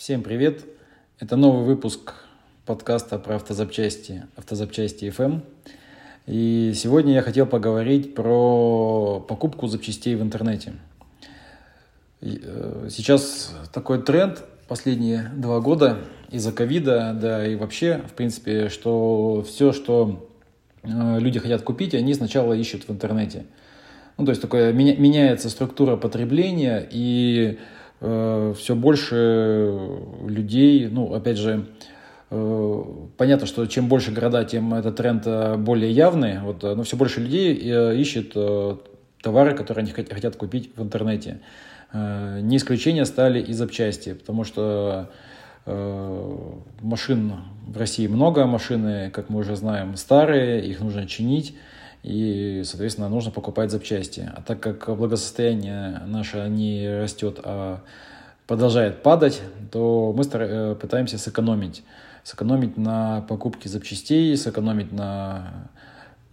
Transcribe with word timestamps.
Всем 0.00 0.22
привет! 0.22 0.64
Это 1.18 1.36
новый 1.36 1.62
выпуск 1.62 2.14
подкаста 2.64 3.18
про 3.18 3.36
автозапчасти, 3.36 4.26
автозапчасти 4.34 5.04
FM. 5.14 5.42
И 6.26 6.72
сегодня 6.74 7.12
я 7.12 7.20
хотел 7.20 7.44
поговорить 7.44 8.14
про 8.14 9.20
покупку 9.20 9.66
запчастей 9.66 10.14
в 10.14 10.22
интернете. 10.22 10.72
Э, 12.22 12.88
сейчас 12.90 13.54
такой 13.74 14.00
тренд 14.00 14.42
последние 14.68 15.30
два 15.36 15.60
года 15.60 15.98
из-за 16.30 16.52
ковида, 16.52 17.14
да 17.20 17.46
и 17.46 17.54
вообще, 17.54 18.00
в 18.08 18.14
принципе, 18.14 18.70
что 18.70 19.44
все, 19.46 19.74
что 19.74 20.30
э, 20.82 21.18
люди 21.18 21.38
хотят 21.40 21.60
купить, 21.60 21.94
они 21.94 22.14
сначала 22.14 22.54
ищут 22.54 22.88
в 22.88 22.90
интернете. 22.90 23.44
Ну, 24.16 24.24
то 24.24 24.30
есть 24.30 24.40
такое 24.40 24.72
меняется 24.72 25.50
структура 25.50 25.98
потребления, 25.98 26.88
и 26.90 27.58
э, 28.00 28.54
все 28.56 28.74
больше 28.74 29.78
людей, 30.26 30.88
ну, 30.88 31.14
опять 31.14 31.38
же, 31.38 31.66
э, 32.30 32.84
понятно, 33.16 33.46
что 33.46 33.66
чем 33.66 33.88
больше 33.88 34.12
города, 34.12 34.44
тем 34.44 34.74
этот 34.74 34.96
тренд 34.96 35.22
э, 35.26 35.56
более 35.56 35.90
явный, 35.90 36.40
вот, 36.40 36.62
но 36.62 36.82
все 36.82 36.96
больше 36.96 37.20
людей 37.20 37.54
ищет 38.00 38.34
товары, 39.22 39.54
которые 39.54 39.82
они 39.82 39.92
хотят 39.92 40.36
купить 40.36 40.70
в 40.76 40.82
интернете. 40.82 41.40
Не 41.92 42.56
исключение 42.56 43.04
стали 43.04 43.40
и 43.40 43.52
запчасти, 43.52 44.14
потому 44.14 44.44
что 44.44 45.10
машин 45.66 47.34
в 47.66 47.76
России 47.76 48.06
много, 48.06 48.46
машины, 48.46 49.10
как 49.10 49.28
мы 49.28 49.40
уже 49.40 49.56
знаем, 49.56 49.96
старые, 49.96 50.64
их 50.64 50.80
нужно 50.80 51.06
чинить 51.06 51.54
и, 52.02 52.62
соответственно, 52.64 53.08
нужно 53.08 53.30
покупать 53.30 53.70
запчасти. 53.70 54.30
А 54.34 54.42
так 54.42 54.60
как 54.60 54.96
благосостояние 54.96 56.00
наше 56.06 56.48
не 56.48 57.00
растет, 57.00 57.40
а 57.42 57.80
продолжает 58.46 59.02
падать, 59.02 59.42
то 59.70 60.12
мы 60.16 60.24
э, 60.24 60.74
пытаемся 60.80 61.18
сэкономить. 61.18 61.82
Сэкономить 62.24 62.76
на 62.76 63.22
покупке 63.22 63.68
запчастей, 63.68 64.36
сэкономить 64.36 64.92
на 64.92 65.68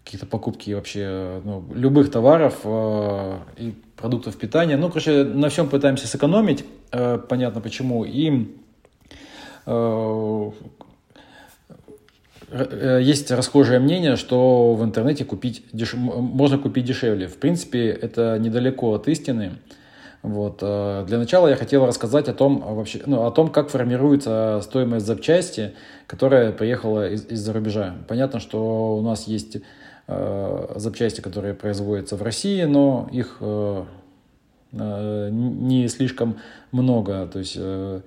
какие-то 0.04 0.26
покупки 0.26 0.72
вообще 0.72 1.42
ну, 1.44 1.66
любых 1.74 2.10
товаров 2.12 2.60
э, 2.64 3.38
и 3.58 3.76
продуктов 3.98 4.38
питания. 4.38 4.78
Ну, 4.78 4.88
короче, 4.88 5.26
на 5.26 5.50
всем 5.50 5.68
пытаемся 5.68 6.08
сэкономить, 6.08 6.66
э, 6.92 7.20
понятно 7.28 7.60
почему. 7.62 8.06
И 8.06 8.54
есть 12.52 13.30
расхожее 13.32 13.80
мнение, 13.80 14.16
что 14.16 14.74
в 14.74 14.84
интернете 14.84 15.26
купить 15.26 15.64
деш... 15.74 15.94
можно 15.96 16.58
купить 16.58 16.86
дешевле. 16.86 17.28
В 17.28 17.38
принципе, 17.38 17.90
это 17.90 18.38
недалеко 18.40 18.94
от 18.94 19.08
истины. 19.08 19.54
Вот. 20.22 20.60
Э, 20.62 21.06
для 21.08 21.20
начала 21.20 21.48
я 21.48 21.56
хотел 21.56 21.86
рассказать 21.86 22.28
о 22.28 22.34
том, 22.34 22.60
вообще, 22.60 23.02
ну, 23.06 23.26
о 23.26 23.32
том, 23.32 23.50
как 23.50 23.70
формируется 23.70 24.60
стоимость 24.64 25.06
запчасти, 25.06 25.74
которая 26.08 26.52
приехала 26.52 27.10
из- 27.10 27.26
из-за 27.28 27.54
рубежа. 27.54 27.96
Понятно, 28.08 28.40
что 28.40 28.98
у 28.98 29.02
нас 29.02 29.28
есть 29.28 29.58
э, 30.08 30.74
запчасти, 30.76 31.22
которые 31.22 31.54
производятся 31.54 32.16
в 32.16 32.22
России, 32.24 32.64
но 32.64 33.10
их 33.12 33.38
э, 33.42 33.84
э, 34.72 35.30
не 35.32 35.88
слишком 35.88 36.38
много. 36.72 37.28
То 37.28 37.40
есть 37.40 37.56
э, 37.58 38.02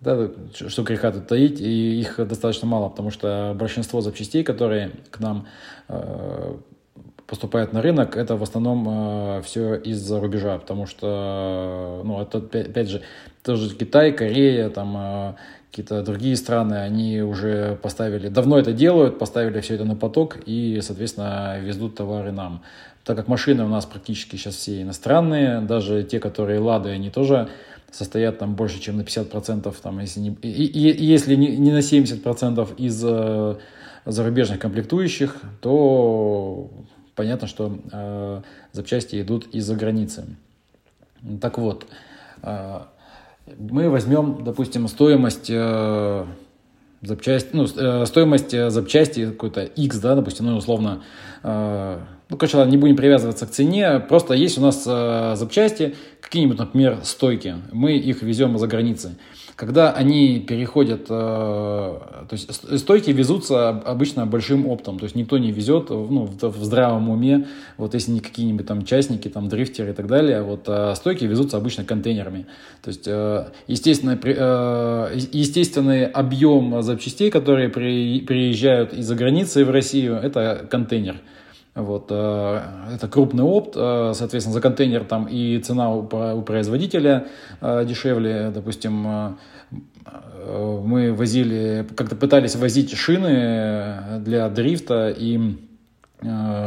да, 0.00 0.28
что 0.52 0.82
греха 0.82 1.10
тут 1.12 1.26
таить, 1.26 1.60
и 1.60 2.00
их 2.00 2.16
достаточно 2.26 2.66
мало, 2.66 2.88
потому 2.88 3.10
что 3.10 3.54
большинство 3.58 4.00
запчастей, 4.00 4.44
которые 4.44 4.90
к 5.10 5.20
нам 5.20 5.46
э, 5.88 6.54
поступают 7.26 7.72
на 7.72 7.82
рынок, 7.82 8.16
это 8.16 8.36
в 8.36 8.42
основном 8.42 8.86
э, 8.88 9.42
все 9.42 9.74
из-за 9.74 10.20
рубежа, 10.20 10.58
потому 10.58 10.86
что, 10.86 12.02
ну, 12.04 12.20
это, 12.20 12.38
опять 12.38 12.88
же, 12.88 13.02
тоже 13.42 13.74
Китай, 13.74 14.12
Корея, 14.12 14.70
там, 14.70 14.96
э, 14.96 15.34
какие-то 15.70 16.02
другие 16.02 16.36
страны, 16.36 16.74
они 16.74 17.20
уже 17.20 17.76
поставили, 17.82 18.28
давно 18.28 18.58
это 18.58 18.72
делают, 18.72 19.18
поставили 19.18 19.60
все 19.60 19.74
это 19.74 19.84
на 19.84 19.94
поток 19.94 20.38
и, 20.46 20.80
соответственно, 20.82 21.58
везут 21.60 21.96
товары 21.96 22.32
нам. 22.32 22.62
Так 23.04 23.16
как 23.16 23.28
машины 23.28 23.64
у 23.64 23.68
нас 23.68 23.84
практически 23.86 24.36
сейчас 24.36 24.54
все 24.54 24.82
иностранные, 24.82 25.60
даже 25.60 26.02
те, 26.02 26.18
которые 26.18 26.60
Лады, 26.60 26.90
они 26.90 27.10
тоже 27.10 27.48
состоят 27.96 28.38
там 28.38 28.54
больше, 28.54 28.80
чем 28.80 28.96
на 28.96 29.02
50%, 29.02 29.74
там, 29.82 30.00
если 30.00 30.20
не, 30.20 30.36
и, 30.42 30.64
и, 30.64 31.04
если 31.04 31.34
не, 31.34 31.56
не 31.56 31.72
на 31.72 31.78
70% 31.78 32.76
из 32.76 33.02
э, 33.04 33.56
зарубежных 34.04 34.58
комплектующих, 34.58 35.36
то 35.60 36.70
понятно, 37.14 37.48
что 37.48 37.78
э, 37.90 38.42
запчасти 38.72 39.20
идут 39.22 39.46
из-за 39.54 39.74
границы. 39.74 40.26
Так 41.40 41.58
вот, 41.58 41.86
э, 42.42 42.80
мы 43.58 43.88
возьмем, 43.88 44.44
допустим, 44.44 44.88
стоимость 44.88 45.48
э, 45.48 46.26
запчасти, 47.00 47.48
ну, 47.52 47.64
э, 47.64 48.06
стоимость 48.06 48.52
э, 48.52 48.70
запчасти 48.70 49.26
какой-то 49.26 49.62
X, 49.62 49.98
да, 49.98 50.14
допустим, 50.14 50.46
ну, 50.46 50.56
условно, 50.56 51.02
э, 51.42 51.98
ну, 52.28 52.36
короче, 52.36 52.56
ладно, 52.56 52.72
не 52.72 52.76
будем 52.76 52.96
привязываться 52.96 53.46
к 53.46 53.50
цене, 53.50 54.00
просто 54.00 54.34
есть 54.34 54.58
у 54.58 54.60
нас 54.60 54.82
э, 54.84 55.34
запчасти, 55.36 55.94
какие-нибудь, 56.20 56.58
например, 56.58 56.98
стойки, 57.04 57.54
мы 57.72 57.96
их 57.96 58.22
везем 58.22 58.58
за 58.58 58.66
границей. 58.66 59.12
Когда 59.54 59.92
они 59.92 60.40
переходят, 60.40 61.06
э, 61.08 61.08
то 61.08 62.28
есть 62.32 62.52
стойки 62.78 63.10
везутся 63.10 63.68
обычно 63.68 64.26
большим 64.26 64.66
оптом, 64.66 64.98
то 64.98 65.04
есть 65.04 65.14
никто 65.14 65.38
не 65.38 65.52
везет 65.52 65.88
ну, 65.88 66.26
в, 66.26 66.42
в 66.42 66.64
здравом 66.64 67.08
уме, 67.08 67.46
вот 67.78 67.94
если 67.94 68.10
не 68.10 68.20
какие-нибудь 68.20 68.66
там 68.66 68.84
частники, 68.84 69.28
там 69.28 69.48
дрифтеры 69.48 69.92
и 69.92 69.94
так 69.94 70.08
далее, 70.08 70.42
вот 70.42 70.64
а 70.66 70.94
стойки 70.96 71.24
везутся 71.24 71.56
обычно 71.56 71.84
контейнерами. 71.84 72.46
То 72.82 72.88
есть, 72.88 73.04
э, 73.06 73.46
естественно, 73.68 74.18
э, 74.22 75.18
естественный 75.32 76.06
объем 76.06 76.82
запчастей, 76.82 77.30
которые 77.30 77.68
при, 77.68 78.20
приезжают 78.20 78.92
из-за 78.92 79.14
границы 79.14 79.64
в 79.64 79.70
Россию, 79.70 80.16
это 80.16 80.66
контейнер. 80.68 81.16
Вот, 81.76 82.06
э, 82.08 82.60
это 82.94 83.06
крупный 83.06 83.44
опт, 83.44 83.74
э, 83.76 84.12
соответственно, 84.14 84.54
за 84.54 84.62
контейнер 84.62 85.04
там 85.04 85.26
и 85.26 85.58
цена 85.58 85.94
у, 85.94 86.02
производителя 86.04 87.26
э, 87.60 87.84
дешевле. 87.84 88.50
Допустим, 88.52 89.36
мы 90.48 91.12
возили, 91.12 91.86
как-то 91.96 92.16
пытались 92.16 92.56
возить 92.56 92.96
шины 92.96 94.20
для 94.20 94.48
дрифта, 94.48 95.10
и 95.10 95.56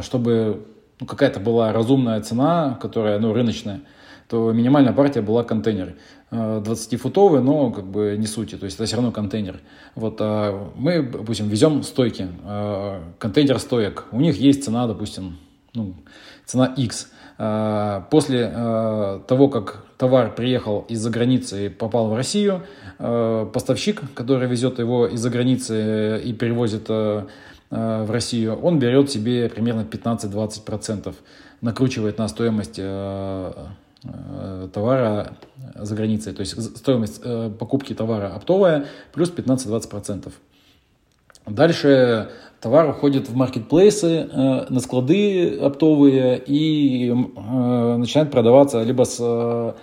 чтобы 0.02 0.66
ну, 1.00 1.08
какая-то 1.08 1.40
была 1.40 1.72
разумная 1.72 2.20
цена, 2.22 2.78
которая, 2.82 3.18
ну, 3.20 3.34
рыночная, 3.34 3.80
то 4.28 4.52
минимальная 4.52 4.94
партия 4.94 5.22
была 5.22 5.44
контейнер. 5.44 5.96
20-футовый, 6.32 7.42
но 7.42 7.72
как 7.72 7.86
бы 7.86 8.16
не 8.18 8.28
сути, 8.28 8.56
то 8.56 8.66
есть 8.66 8.78
это 8.78 8.86
все 8.86 8.96
равно 8.96 9.12
контейнер. 9.12 9.60
Вот 9.96 10.18
а 10.20 10.72
мы, 10.76 11.02
допустим, 11.02 11.48
везем 11.48 11.84
стойки, 11.84 12.28
а, 12.44 13.04
контейнер 13.18 13.60
стоек, 13.60 14.06
у 14.12 14.20
них 14.20 14.38
есть 14.38 14.64
цена, 14.64 14.88
допустим, 14.88 15.38
ну, 15.74 15.96
цена 16.46 16.74
X. 16.78 17.10
А, 17.38 18.08
после 18.12 18.48
того, 19.28 19.48
как 19.48 19.86
товар 19.98 20.34
приехал 20.36 20.86
из-за 20.90 21.10
границы 21.10 21.66
и 21.66 21.70
попал 21.70 22.10
в 22.10 22.16
Россию, 22.16 22.64
поставщик, 22.98 24.02
который 24.14 24.48
везет 24.48 24.80
его 24.80 25.08
из-за 25.08 25.30
границы 25.30 26.22
и 26.24 26.34
перевозит 26.34 26.90
в 26.90 27.28
Россию, 28.12 28.60
он 28.60 28.80
берет 28.80 29.12
себе 29.12 29.48
примерно 29.48 29.82
15-20%, 29.82 31.14
накручивает 31.62 32.18
на 32.18 32.28
стоимость 32.28 32.80
Э, 32.92 33.68
товара 34.74 35.34
за 35.76 35.96
границей. 35.96 36.34
То 36.34 36.42
есть 36.42 36.78
стоимость 36.78 37.22
э, 37.24 37.52
покупки 37.58 37.94
товара 37.94 38.34
оптовая 38.36 38.86
плюс 39.14 39.32
15-20%. 39.32 40.32
Дальше 41.48 42.30
товар 42.62 42.90
уходит 42.90 43.30
в 43.30 43.36
маркетплейсы, 43.36 44.30
э, 44.32 44.66
на 44.70 44.80
склады 44.80 45.58
оптовые 45.60 46.42
и 46.46 47.12
начинает 47.12 48.32
продаваться 48.32 48.84
либо 48.84 49.04
с 49.04 49.76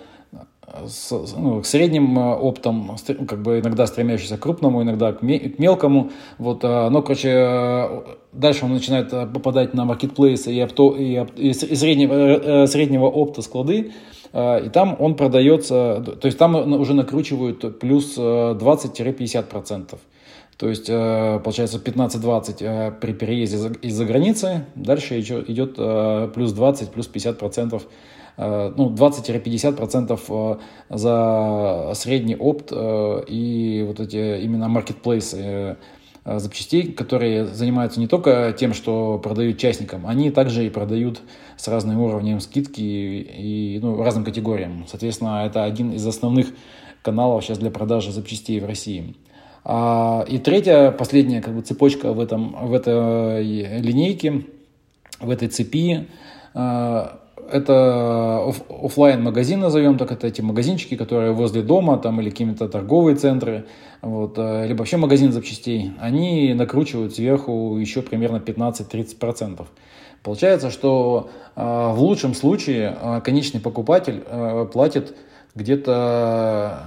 с, 0.87 1.11
ну, 1.37 1.61
к 1.61 1.67
средним 1.67 2.19
оптом, 2.19 2.97
как 3.29 3.43
бы 3.43 3.61
иногда 3.61 3.87
стремящийся 3.87 4.37
к 4.37 4.41
крупному, 4.41 4.83
иногда 4.83 5.13
к, 5.13 5.23
мелкому. 5.23 6.11
Вот, 6.39 6.63
но, 6.63 7.03
короче, 7.03 7.89
дальше 8.33 8.65
он 8.65 8.73
начинает 8.73 9.11
попадать 9.11 9.75
на 9.75 9.84
маркетплейсы 9.84 10.53
и, 10.53 10.61
опто, 10.61 10.97
и, 10.97 11.25
и 11.37 11.53
среднего, 11.53 12.67
среднего 12.67 13.07
опта 13.07 13.43
склады, 13.43 13.93
и 14.33 14.71
там 14.73 14.97
он 14.99 15.15
продается, 15.15 16.03
то 16.21 16.27
есть 16.27 16.39
там 16.39 16.73
уже 16.73 16.95
накручивают 16.95 17.79
плюс 17.79 18.19
20-50%. 18.19 19.99
То 20.57 20.69
есть, 20.69 20.87
получается, 20.87 21.79
15-20 21.79 22.99
при 22.99 23.13
переезде 23.13 23.72
из-за 23.83 24.05
границы, 24.05 24.65
дальше 24.75 25.21
идет 25.21 25.77
плюс 26.34 26.53
20, 26.53 26.91
плюс 26.91 27.11
50% 27.13 27.75
Э, 27.75 27.81
ну, 28.36 28.91
20-50% 28.91 30.21
э, 30.28 30.56
за 30.91 31.92
средний 31.94 32.36
опт 32.36 32.68
э, 32.71 33.24
и 33.28 33.84
вот 33.86 34.00
эти 34.00 34.41
именно 34.42 34.68
маркетплейсы 34.68 35.77
запчастей, 36.24 36.92
которые 36.92 37.47
занимаются 37.47 38.00
не 38.00 38.09
только 38.09 38.53
тем, 38.59 38.74
что 38.74 39.16
продают 39.18 39.59
частникам, 39.59 40.09
они 40.09 40.33
также 40.33 40.66
и 40.66 40.71
продают 40.71 41.21
с 41.56 41.68
разным 41.68 42.00
уровнем 42.00 42.41
скидки 42.41 42.80
и 42.80 43.78
ну, 43.80 44.03
разным 44.03 44.24
категориям. 44.24 44.86
Соответственно, 44.88 45.47
это 45.47 45.62
один 45.62 45.92
из 45.92 46.04
основных 46.04 46.48
каналов 47.03 47.44
сейчас 47.44 47.59
для 47.59 47.71
продажи 47.71 48.10
запчастей 48.10 48.59
в 48.59 48.66
России. 48.66 49.15
А, 49.65 50.24
и 50.28 50.38
третья, 50.38 50.91
последняя 50.91 51.41
как 51.41 51.54
бы, 51.54 51.62
цепочка 51.62 52.12
в, 52.12 52.18
этом, 52.18 52.56
в 52.66 52.74
этой 52.74 53.42
линейке, 53.80 54.47
в 55.21 55.30
этой 55.30 55.47
цепи, 55.47 56.09
это 57.53 58.45
оф- 58.48 58.65
офлайн 58.69 59.22
магазин 59.22 59.60
назовем 59.60 59.98
так, 59.98 60.13
это 60.13 60.27
эти 60.27 60.41
магазинчики, 60.41 60.97
которые 60.97 61.33
возле 61.33 61.63
дома 61.63 61.98
там, 61.98 62.21
или 62.21 62.31
какие-то 62.31 62.69
торговые 62.69 63.16
центры, 63.16 63.66
вот, 64.03 64.34
а, 64.39 64.65
либо 64.66 64.78
вообще 64.78 64.97
магазин 64.97 65.33
запчастей, 65.33 65.93
они 66.01 66.54
накручивают 66.54 67.15
сверху 67.15 67.77
еще 67.78 68.03
примерно 68.03 68.37
15-30%. 68.39 69.66
Получается, 70.22 70.71
что 70.72 71.31
э, 71.54 71.63
в 71.63 72.01
лучшем 72.01 72.34
случае 72.34 72.97
э, 73.01 73.21
конечный 73.21 73.60
покупатель 73.60 74.25
э, 74.27 74.66
платит 74.72 75.15
где-то 75.54 76.84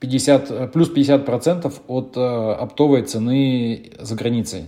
50, 0.00 0.72
плюс 0.72 0.92
50% 0.94 1.72
от 1.88 2.16
э, 2.16 2.20
оптовой 2.20 3.02
цены 3.02 3.92
за 3.98 4.14
границей. 4.14 4.66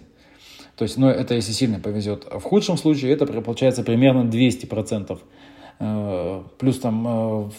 То 0.76 0.84
есть, 0.84 0.96
ну, 0.96 1.08
это 1.08 1.34
если 1.34 1.50
сильно 1.52 1.80
повезет. 1.80 2.24
В 2.24 2.40
худшем 2.40 2.76
случае 2.76 3.12
это 3.12 3.26
получается 3.26 3.82
примерно 3.82 4.28
200%. 4.28 5.18
Э, 5.80 6.42
плюс 6.58 6.78
там, 6.78 7.04
э, 7.06 7.50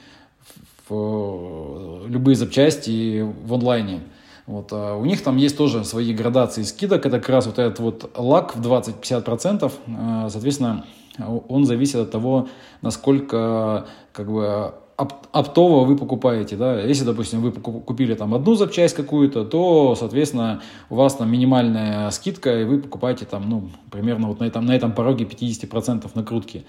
любые 0.89 2.36
запчасти 2.36 3.21
в 3.21 3.54
онлайне. 3.54 4.01
Вот, 4.47 4.69
а 4.71 4.95
у 4.95 5.03
них 5.03 5.21
там 5.23 5.35
есть 5.35 5.57
тоже 5.57 5.83
свои 5.83 6.13
градации 6.13 6.63
скидок. 6.63 7.05
Это 7.05 7.19
как 7.19 7.29
раз 7.29 7.45
вот 7.45 7.59
этот 7.59 7.79
вот 7.79 8.11
лак 8.15 8.55
в 8.55 8.61
20-50%. 8.61 9.71
А, 9.99 10.29
соответственно, 10.29 10.85
он 11.19 11.65
зависит 11.65 11.95
от 11.95 12.11
того, 12.11 12.47
насколько 12.81 13.88
как 14.13 14.31
бы 14.31 14.73
оптово 14.97 15.85
вы 15.85 15.95
покупаете, 15.95 16.55
да, 16.55 16.81
если, 16.81 17.05
допустим, 17.05 17.41
вы 17.41 17.51
купили 17.51 18.15
там 18.15 18.33
одну 18.33 18.55
запчасть 18.55 18.95
какую-то, 18.95 19.45
то, 19.45 19.95
соответственно, 19.95 20.61
у 20.89 20.95
вас 20.95 21.13
там 21.15 21.31
минимальная 21.31 22.09
скидка, 22.09 22.61
и 22.61 22.63
вы 22.63 22.79
покупаете 22.79 23.25
там, 23.25 23.47
ну, 23.47 23.69
примерно 23.91 24.27
вот 24.27 24.39
на 24.39 24.45
этом, 24.45 24.65
на 24.65 24.75
этом 24.75 24.94
пороге 24.94 25.25
50% 25.25 26.09
накрутки. 26.15 26.65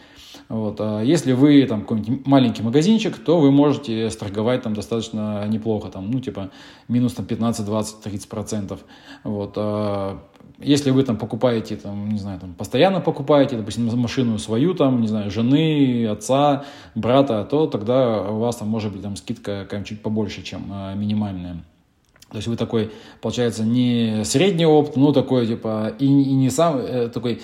Вот. 0.50 0.76
А 0.80 1.00
если 1.00 1.32
вы 1.32 1.64
там 1.66 1.82
какой-нибудь 1.82 2.26
маленький 2.26 2.62
магазинчик, 2.62 3.16
то 3.18 3.40
вы 3.40 3.50
можете 3.50 4.10
сторговать 4.10 4.62
там 4.62 4.74
достаточно 4.74 5.46
неплохо, 5.48 5.88
там, 5.88 6.10
ну, 6.10 6.20
типа, 6.20 6.50
минус 6.86 7.14
там 7.14 7.24
15, 7.24 7.64
20, 7.64 8.06
30%. 8.06 8.78
Вот. 9.24 9.52
А 9.56 10.22
если 10.58 10.90
вы 10.90 11.04
там 11.04 11.16
покупаете, 11.16 11.76
там, 11.76 12.10
не 12.10 12.18
знаю, 12.18 12.40
там, 12.40 12.52
постоянно 12.54 13.00
покупаете, 13.00 13.56
допустим, 13.56 13.86
машину 13.96 14.38
свою, 14.38 14.74
там, 14.74 15.00
не 15.00 15.08
знаю, 15.08 15.30
жены, 15.30 16.06
отца, 16.06 16.64
брата, 16.94 17.46
то 17.48 17.66
тогда 17.66 18.22
у 18.22 18.38
вас 18.38 18.56
там 18.56 18.68
может 18.68 18.92
быть 18.92 19.02
там 19.02 19.16
скидка 19.16 19.66
чуть 19.84 20.02
побольше, 20.02 20.42
чем 20.42 20.66
а, 20.70 20.94
минимальная. 20.94 21.62
То 22.30 22.36
есть 22.36 22.48
вы 22.48 22.56
такой, 22.56 22.90
получается, 23.22 23.64
не 23.64 24.22
средний 24.24 24.66
опыт, 24.66 24.96
ну 24.96 25.12
такой, 25.12 25.46
типа, 25.46 25.94
и, 25.98 26.06
и 26.06 26.34
не 26.34 26.50
сам, 26.50 26.76
э, 26.76 27.08
такой, 27.08 27.40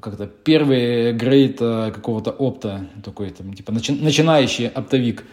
как-то 0.00 0.26
первый 0.26 1.12
грейд 1.12 1.58
э, 1.60 1.92
какого-то 1.94 2.30
опта, 2.32 2.86
такой, 3.04 3.30
там, 3.30 3.52
типа, 3.52 3.72
начи, 3.72 3.92
начинающий 3.92 4.68
оптовик. 4.68 5.24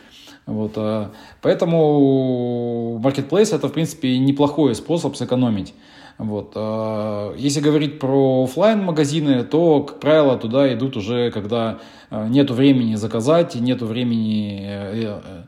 Вот, 0.46 0.74
э, 0.76 1.08
поэтому 1.42 3.00
marketplace 3.04 3.56
это, 3.56 3.68
в 3.68 3.74
принципе, 3.74 4.18
неплохой 4.18 4.76
способ 4.76 5.16
сэкономить. 5.16 5.74
Вот. 6.22 6.52
А, 6.56 7.34
если 7.36 7.62
говорить 7.62 7.98
про 7.98 8.44
офлайн 8.44 8.84
магазины, 8.84 9.44
то, 9.44 9.82
как 9.82 10.00
правило, 10.00 10.38
туда 10.38 10.72
идут 10.72 10.96
уже, 10.96 11.32
когда 11.32 11.80
а, 12.12 12.28
нет 12.28 12.52
времени 12.52 12.94
заказать, 12.94 13.56
нет 13.56 13.82
времени 13.82 14.62
э, 14.64 15.20
э, 15.24 15.44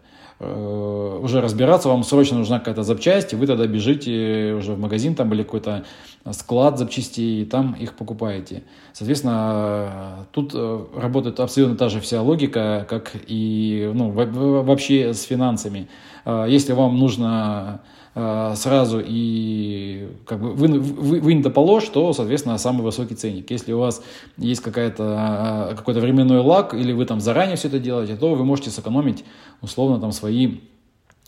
уже 1.22 1.42
разбираться, 1.42 1.90
вам 1.90 2.04
срочно 2.04 2.38
нужна 2.38 2.60
какая-то 2.60 2.84
запчасть, 2.84 3.34
и 3.34 3.36
вы 3.36 3.48
тогда 3.48 3.66
бежите 3.68 4.54
уже 4.58 4.74
в 4.74 4.80
магазин 4.80 5.16
там 5.16 5.34
или 5.34 5.44
какой-то 5.44 5.84
склад 6.32 6.78
запчастей, 6.78 7.42
и 7.42 7.46
там 7.46 7.74
их 7.74 7.94
покупаете. 7.94 8.64
Соответственно, 8.94 10.26
тут 10.32 10.52
э, 10.54 10.86
работает 10.96 11.40
абсолютно 11.40 11.76
та 11.76 11.90
же 11.90 12.00
вся 12.00 12.22
логика, 12.22 12.86
как 12.90 13.12
и 13.28 13.92
ну, 13.94 14.12
вообще 14.12 15.14
с 15.14 15.24
финансами. 15.24 15.88
А, 16.26 16.46
если 16.46 16.74
вам 16.74 16.98
нужно 16.98 17.82
Э, 17.84 17.93
сразу 18.14 19.02
и 19.04 20.08
как 20.26 20.40
бы 20.40 20.54
вы, 20.54 20.80
вы, 20.80 21.20
вынято 21.20 21.50
положь, 21.50 21.90
то, 21.90 22.14
соответственно, 22.14 22.60
самый 22.60 22.84
высокий 22.84 23.16
ценник. 23.16 23.50
Если 23.50 23.74
у 23.74 23.80
вас 23.80 24.04
есть 24.38 24.62
какая-то, 24.62 25.70
э, 25.72 25.76
какой-то 25.76 26.00
временной 26.00 26.40
лак, 26.40 26.76
или 26.76 26.94
вы 26.94 27.06
там 27.06 27.20
заранее 27.20 27.56
все 27.56 27.70
это 27.70 27.80
делаете, 27.80 28.16
то 28.16 28.36
вы 28.36 28.46
можете 28.46 28.70
сэкономить 28.70 29.26
условно 29.62 30.00
там 30.00 30.12
свои 30.12 30.60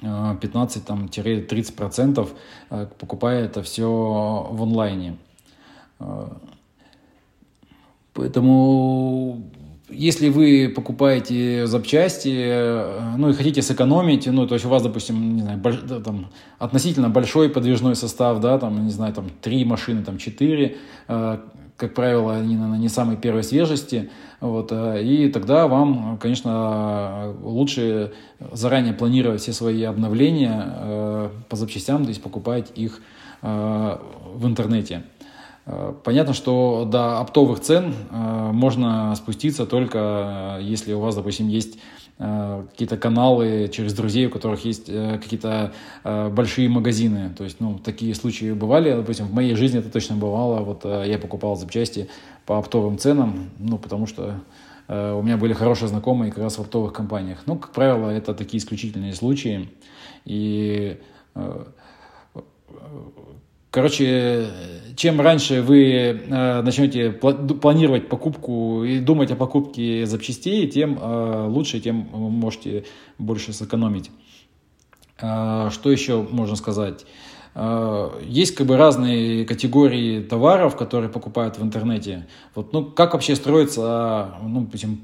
15-30%, 0.02 2.30
э, 2.70 2.88
покупая 3.00 3.46
это 3.46 3.64
все 3.64 4.48
в 4.52 4.62
онлайне. 4.62 5.18
Поэтому 8.14 9.42
если 9.90 10.30
вы 10.30 10.72
покупаете 10.76 11.68
запчасти, 11.68 12.34
э, 12.34 13.16
ну 13.18 13.30
и 13.30 13.34
хотите 13.34 13.62
сэкономить, 13.62 14.26
ну, 14.28 14.48
то 14.48 14.56
есть 14.56 14.66
у 14.66 14.70
вас, 14.70 14.82
допустим, 14.82 15.36
не 15.36 15.42
знаю, 15.42 15.60
больш, 15.60 15.78
там, 16.04 16.30
относительно 16.58 17.10
большой 17.10 17.50
подвижной 17.50 17.96
состав, 17.96 18.40
да, 18.40 18.58
там, 18.58 18.86
не 18.86 18.92
знаю, 18.92 19.14
там, 19.14 19.30
три 19.42 19.64
машины, 19.64 20.04
там, 20.04 20.18
четыре, 20.18 20.78
э, 21.08 21.38
как 21.77 21.94
правило, 21.94 22.36
они, 22.36 22.56
наверное, 22.56 22.80
не 22.80 22.89
самой 22.89 23.18
первой 23.18 23.44
свежести, 23.44 24.10
вот, 24.39 24.72
э, 24.72 25.04
и 25.04 25.30
тогда 25.30 25.68
вам, 25.68 26.18
конечно, 26.18 27.36
лучше 27.44 28.13
заранее 28.51 28.94
планировать 28.94 29.42
все 29.42 29.54
свои 29.54 29.84
обновления 29.84 30.63
э, 30.65 31.30
по 31.48 31.56
запчастям, 31.56 32.04
то 32.04 32.10
есть 32.10 32.24
покупать 32.24 32.72
их 32.75 33.01
э, 33.42 33.98
в 34.34 34.48
интернете. 34.48 35.04
Э, 35.65 35.93
понятно, 36.03 36.34
что 36.34 36.86
до 36.86 37.19
оптовых 37.19 37.60
цен 37.60 37.93
э, 38.12 38.51
можно 38.51 39.15
спуститься 39.15 39.65
только 39.65 40.57
э, 40.60 40.63
если 40.63 40.93
у 40.93 41.00
вас, 41.00 41.15
допустим, 41.15 41.48
есть 41.48 41.77
какие-то 42.17 42.95
каналы 42.95 43.69
через 43.74 43.93
друзей, 43.93 44.27
у 44.27 44.29
которых 44.29 44.63
есть 44.63 44.86
какие-то 44.86 45.74
большие 46.05 46.69
магазины. 46.69 47.34
То 47.38 47.43
есть, 47.43 47.60
ну, 47.60 47.77
такие 47.77 48.15
случаи 48.15 48.53
бывали, 48.53 48.93
допустим, 48.93 49.25
в 49.25 49.34
моей 49.34 49.53
жизни 49.55 49.79
это 49.79 49.89
точно 49.89 50.15
бывало. 50.15 50.62
Вот 50.62 50.86
я 50.86 51.19
покупал 51.19 51.57
запчасти 51.57 52.07
по 52.45 52.57
оптовым 52.57 52.98
ценам, 52.98 53.50
ну, 53.60 53.77
потому 53.77 54.07
что 54.07 54.36
у 54.88 55.22
меня 55.24 55.36
были 55.36 55.51
хорошие 55.51 55.89
знакомые 55.89 56.31
как 56.31 56.41
раз 56.41 56.57
в 56.57 56.62
оптовых 56.62 56.93
компаниях. 56.93 57.39
Ну, 57.48 57.57
как 57.57 57.74
правило, 57.74 58.10
это 58.10 58.34
такие 58.34 58.63
исключительные 58.63 59.13
случаи. 59.13 59.69
И 60.24 60.98
Короче, 63.75 64.48
чем 64.96 65.20
раньше 65.20 65.62
вы 65.62 65.91
э, 65.91 66.62
начнете 66.62 67.12
планировать 67.12 68.08
покупку 68.08 68.86
и 68.86 69.00
думать 69.00 69.32
о 69.32 69.36
покупке 69.36 70.05
запчастей, 70.05 70.65
тем 70.70 70.98
э, 70.98 71.48
лучше, 71.50 71.82
тем 71.82 72.08
вы 72.13 72.29
можете 72.29 72.86
больше 73.17 73.51
сэкономить. 73.51 74.12
Э, 75.20 75.67
что 75.74 75.91
еще 75.91 76.22
можно 76.22 76.55
сказать? 76.55 77.05
Есть 78.24 78.55
как 78.55 78.67
бы 78.67 78.77
разные 78.77 79.46
категории 79.46 80.22
товаров, 80.22 80.77
которые 80.77 81.10
покупают 81.10 81.58
в 81.58 81.63
интернете. 81.63 82.27
Вот, 82.53 82.72
ну, 82.72 82.86
как 82.86 83.13
вообще 83.13 83.36
строится, 83.36 84.36
ну, 84.41 84.62
допустим, 84.62 85.01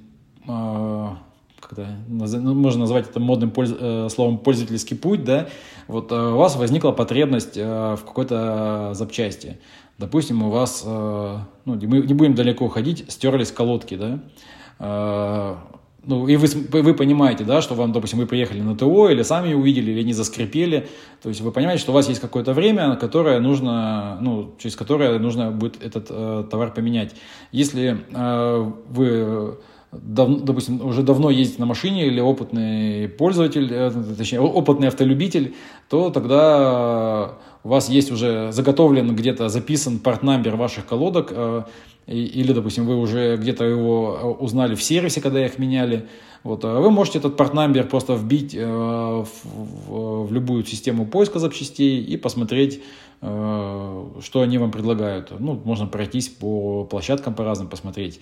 как-то, 1.71 1.87
ну, 2.07 2.53
можно 2.53 2.81
назвать 2.81 3.09
это 3.09 3.19
модным 3.19 3.51
польз, 3.51 3.73
э, 3.77 4.09
словом 4.09 4.37
пользовательский 4.37 4.97
путь, 4.97 5.23
да, 5.23 5.47
вот 5.87 6.11
э, 6.11 6.15
у 6.15 6.37
вас 6.37 6.55
возникла 6.55 6.91
потребность 6.91 7.55
э, 7.55 7.95
в 7.95 8.03
какой-то 8.05 8.91
запчасти. 8.93 9.59
Допустим, 9.97 10.41
у 10.43 10.49
вас, 10.49 10.83
ну, 10.83 11.45
мы 11.65 11.77
не 11.77 12.13
будем 12.15 12.33
далеко 12.33 12.67
ходить, 12.69 13.05
стерлись 13.09 13.51
колодки, 13.51 13.95
да, 13.95 15.57
ну, 16.03 16.27
и 16.27 16.35
вы, 16.37 16.47
вы 16.81 16.95
понимаете, 16.95 17.43
да, 17.43 17.61
что 17.61 17.75
вам, 17.75 17.91
допустим, 17.91 18.17
вы 18.17 18.25
приехали 18.25 18.61
на 18.61 18.75
ТО, 18.75 19.09
или 19.09 19.21
сами 19.21 19.53
увидели, 19.53 19.91
или 19.91 19.99
они 19.99 20.13
заскрипели, 20.13 20.87
то 21.21 21.29
есть 21.29 21.41
вы 21.41 21.51
понимаете, 21.51 21.83
что 21.83 21.91
у 21.91 21.93
вас 21.93 22.09
есть 22.09 22.19
какое-то 22.19 22.53
время, 22.53 22.95
которое 22.95 23.39
нужно, 23.39 24.17
ну, 24.21 24.55
через 24.57 24.75
которое 24.75 25.19
нужно 25.19 25.51
будет 25.51 25.83
этот 25.83 26.07
э, 26.09 26.45
товар 26.49 26.73
поменять. 26.73 27.13
Если 27.51 28.03
э, 28.11 28.71
вы 28.89 29.59
дав, 29.91 30.43
допустим, 30.43 30.85
уже 30.85 31.03
давно 31.03 31.29
ездит 31.29 31.59
на 31.59 31.65
машине 31.65 32.07
или 32.07 32.21
опытный 32.21 33.09
пользователь, 33.09 33.67
э, 33.71 33.91
точнее, 34.17 34.39
опытный 34.39 34.87
автолюбитель, 34.87 35.53
то 35.89 36.09
тогда 36.09 37.33
у 37.63 37.69
вас 37.69 37.89
есть 37.89 38.11
уже 38.11 38.51
заготовлен 38.51 39.15
где-то 39.15 39.49
записан 39.49 39.99
порт-намбер 39.99 40.55
ваших 40.55 40.85
колодок, 40.85 41.31
э, 41.31 41.63
или, 42.07 42.53
допустим, 42.53 42.87
вы 42.87 42.97
уже 42.97 43.37
где-то 43.37 43.65
его 43.65 44.17
э, 44.21 44.25
узнали 44.43 44.75
в 44.75 44.83
сервисе, 44.83 45.21
когда 45.21 45.45
их 45.45 45.59
меняли, 45.59 46.07
вот, 46.43 46.63
вы 46.63 46.89
можете 46.89 47.19
этот 47.19 47.37
порт-намбер 47.37 47.87
просто 47.87 48.13
вбить 48.13 48.55
в, 48.55 49.27
в, 49.43 50.25
в 50.25 50.33
любую 50.33 50.65
систему 50.65 51.05
поиска 51.05 51.37
запчастей 51.37 52.03
и 52.03 52.17
посмотреть, 52.17 52.81
что 53.19 54.41
они 54.41 54.57
вам 54.57 54.71
предлагают. 54.71 55.31
Ну, 55.37 55.61
можно 55.63 55.85
пройтись 55.85 56.29
по 56.29 56.83
площадкам 56.85 57.35
по 57.35 57.43
разным, 57.43 57.67
посмотреть. 57.67 58.19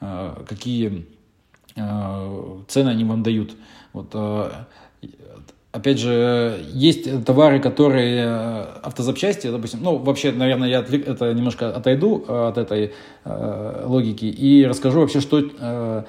Э, 0.00 0.34
какие 0.46 1.06
э, 1.74 2.60
цены 2.68 2.90
они 2.90 3.04
вам 3.04 3.22
дают. 3.22 3.56
Вот, 3.92 4.10
э, 4.14 4.50
опять 5.72 5.98
же, 5.98 6.64
есть 6.72 7.24
товары, 7.24 7.58
которые 7.60 8.24
автозапчасти, 8.82 9.50
допустим, 9.50 9.80
ну, 9.82 9.96
вообще, 9.96 10.30
наверное, 10.30 10.68
я 10.68 10.80
это 10.80 11.32
немножко 11.34 11.74
отойду 11.74 12.24
от 12.28 12.58
этой 12.58 12.92
логики 13.24 14.24
и 14.24 14.64
расскажу 14.64 15.00
вообще, 15.00 15.20
что 15.20 16.04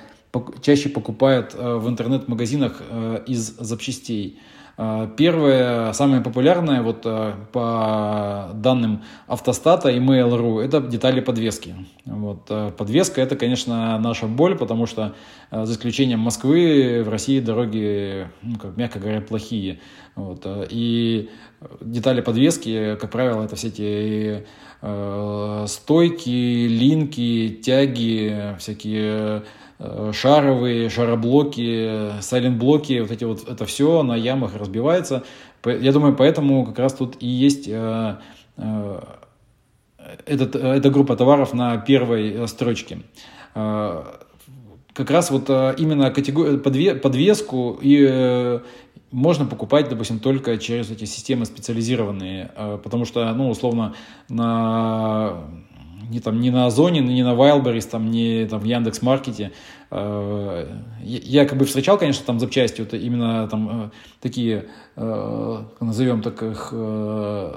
чаще 0.62 0.89
покупают 0.89 1.53
в 1.53 1.88
интернет-магазинах 1.89 2.81
из 3.27 3.58
запчастей. 3.58 4.39
А, 4.81 5.07
первое, 5.07 5.91
самое 5.91 6.21
популярное, 6.21 6.81
вот 6.81 7.01
а, 7.03 7.36
по 7.51 8.53
данным 8.53 9.03
автостата 9.27 9.89
и 9.89 10.00
Mail.ru, 10.00 10.62
это 10.62 10.79
детали 10.79 11.19
подвески. 11.19 11.75
Вот, 12.05 12.45
а, 12.50 12.71
подвеска 12.71 13.19
это, 13.19 13.36
конечно, 13.36 14.00
наша 14.00 14.25
боль, 14.27 14.57
потому 14.57 14.86
что 14.86 15.15
за 15.51 15.74
исключением 15.74 16.19
Москвы 16.19 17.03
в 17.05 17.09
России 17.09 17.41
дороги, 17.41 18.29
ну, 18.41 18.57
как, 18.57 18.77
мягко 18.77 19.00
говоря, 19.00 19.19
плохие. 19.19 19.81
Вот, 20.15 20.48
и 20.69 21.29
детали 21.81 22.21
подвески, 22.21 22.95
как 23.01 23.12
правило, 23.12 23.43
это 23.43 23.57
все 23.57 23.67
эти 23.67 24.45
стойки, 25.67 26.67
линки, 26.67 27.59
тяги, 27.62 28.55
всякие 28.59 29.09
Э, 29.09 29.41
шаровые, 30.12 30.89
шароблоки, 30.89 32.21
сайлентблоки, 32.21 33.00
вот 33.00 33.12
эти 33.12 33.24
вот, 33.24 33.48
это 33.48 33.65
все 33.65 34.03
на 34.03 34.15
ямах 34.15 34.55
разбивается. 34.55 35.24
Я 35.65 35.93
думаю, 35.93 36.15
поэтому 36.15 36.65
как 36.65 36.79
раз 36.79 36.93
тут 36.93 37.15
и 37.21 37.27
есть 37.27 37.67
э, 37.67 38.17
э, 38.57 39.01
этот, 40.25 40.55
эта 40.55 40.89
группа 40.89 41.15
товаров 41.15 41.53
на 41.53 41.77
первой 41.77 42.48
строчке. 42.48 43.00
Как 43.53 45.12
раз 45.12 45.31
вот 45.31 45.50
именно 45.50 46.12
категорию, 46.12 46.59
подвеску 46.59 47.77
и 47.81 48.59
можно 49.12 49.45
покупать, 49.45 49.88
допустим, 49.89 50.19
только 50.19 50.57
через 50.57 50.91
эти 50.91 51.05
системы 51.05 51.45
специализированные, 51.45 52.51
потому 52.83 53.05
что, 53.05 53.31
ну, 53.33 53.50
условно, 53.50 53.95
на 54.27 55.38
не, 56.10 56.20
там, 56.20 56.39
не 56.39 56.50
на 56.51 56.66
Озоне, 56.66 57.01
не 57.01 57.24
на 57.24 57.34
Wildberries, 57.34 57.89
там, 57.89 58.10
не 58.10 58.46
там, 58.46 58.60
в 58.60 58.63
Яндекс.Маркете. 58.63 59.51
Э, 59.92 60.68
я 61.01 61.46
как 61.46 61.58
бы 61.58 61.66
встречал, 61.66 61.98
конечно, 61.98 62.25
там 62.25 62.39
запчасти, 62.39 62.82
вот 62.82 62.94
именно 62.94 63.48
там 63.48 63.86
э, 63.86 63.89
такие, 64.20 64.66
э, 64.96 65.63
назовем 65.80 66.22
так 66.22 66.42
их, 66.44 66.74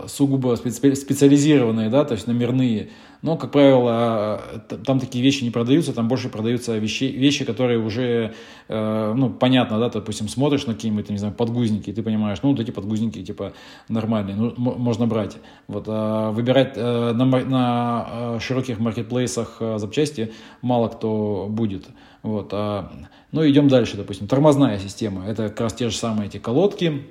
сугубо 0.08 0.56
специализированные, 0.56 1.90
да, 1.90 2.04
то 2.04 2.14
есть 2.14 2.26
номерные. 2.26 2.90
Но, 3.22 3.36
как 3.36 3.52
правило, 3.52 4.42
там 4.84 4.98
такие 4.98 5.22
вещи 5.24 5.44
не 5.44 5.50
продаются, 5.50 5.92
там 5.92 6.08
больше 6.08 6.28
продаются 6.28 6.76
вещи, 6.76 7.04
вещи 7.04 7.44
которые 7.44 7.78
уже, 7.78 8.34
ну, 8.68 9.30
понятно, 9.30 9.78
да, 9.78 9.88
ты, 9.88 10.00
допустим, 10.00 10.28
смотришь 10.28 10.66
на 10.66 10.74
какие-нибудь, 10.74 11.08
не 11.08 11.18
знаю, 11.18 11.32
подгузники, 11.32 11.90
и 11.90 11.92
ты 11.92 12.02
понимаешь, 12.02 12.38
ну, 12.42 12.50
вот 12.50 12.58
эти 12.58 12.72
подгузники, 12.72 13.22
типа, 13.22 13.52
нормальные, 13.88 14.34
ну, 14.34 14.52
можно 14.56 15.06
брать. 15.06 15.36
Вот, 15.68 15.84
а 15.86 16.32
выбирать 16.32 16.76
на, 16.76 17.12
на 17.12 18.40
широких 18.40 18.80
маркетплейсах 18.80 19.62
запчасти 19.76 20.32
мало 20.60 20.88
кто 20.88 21.46
будет. 21.48 21.86
Вот, 22.22 22.50
а, 22.52 22.90
ну, 23.32 23.48
идем 23.48 23.68
дальше, 23.68 23.96
допустим, 23.96 24.28
тормозная 24.28 24.78
система. 24.78 25.26
Это 25.26 25.48
как 25.48 25.60
раз 25.60 25.74
те 25.74 25.90
же 25.90 25.96
самые 25.96 26.28
эти 26.28 26.38
колодки, 26.38 27.02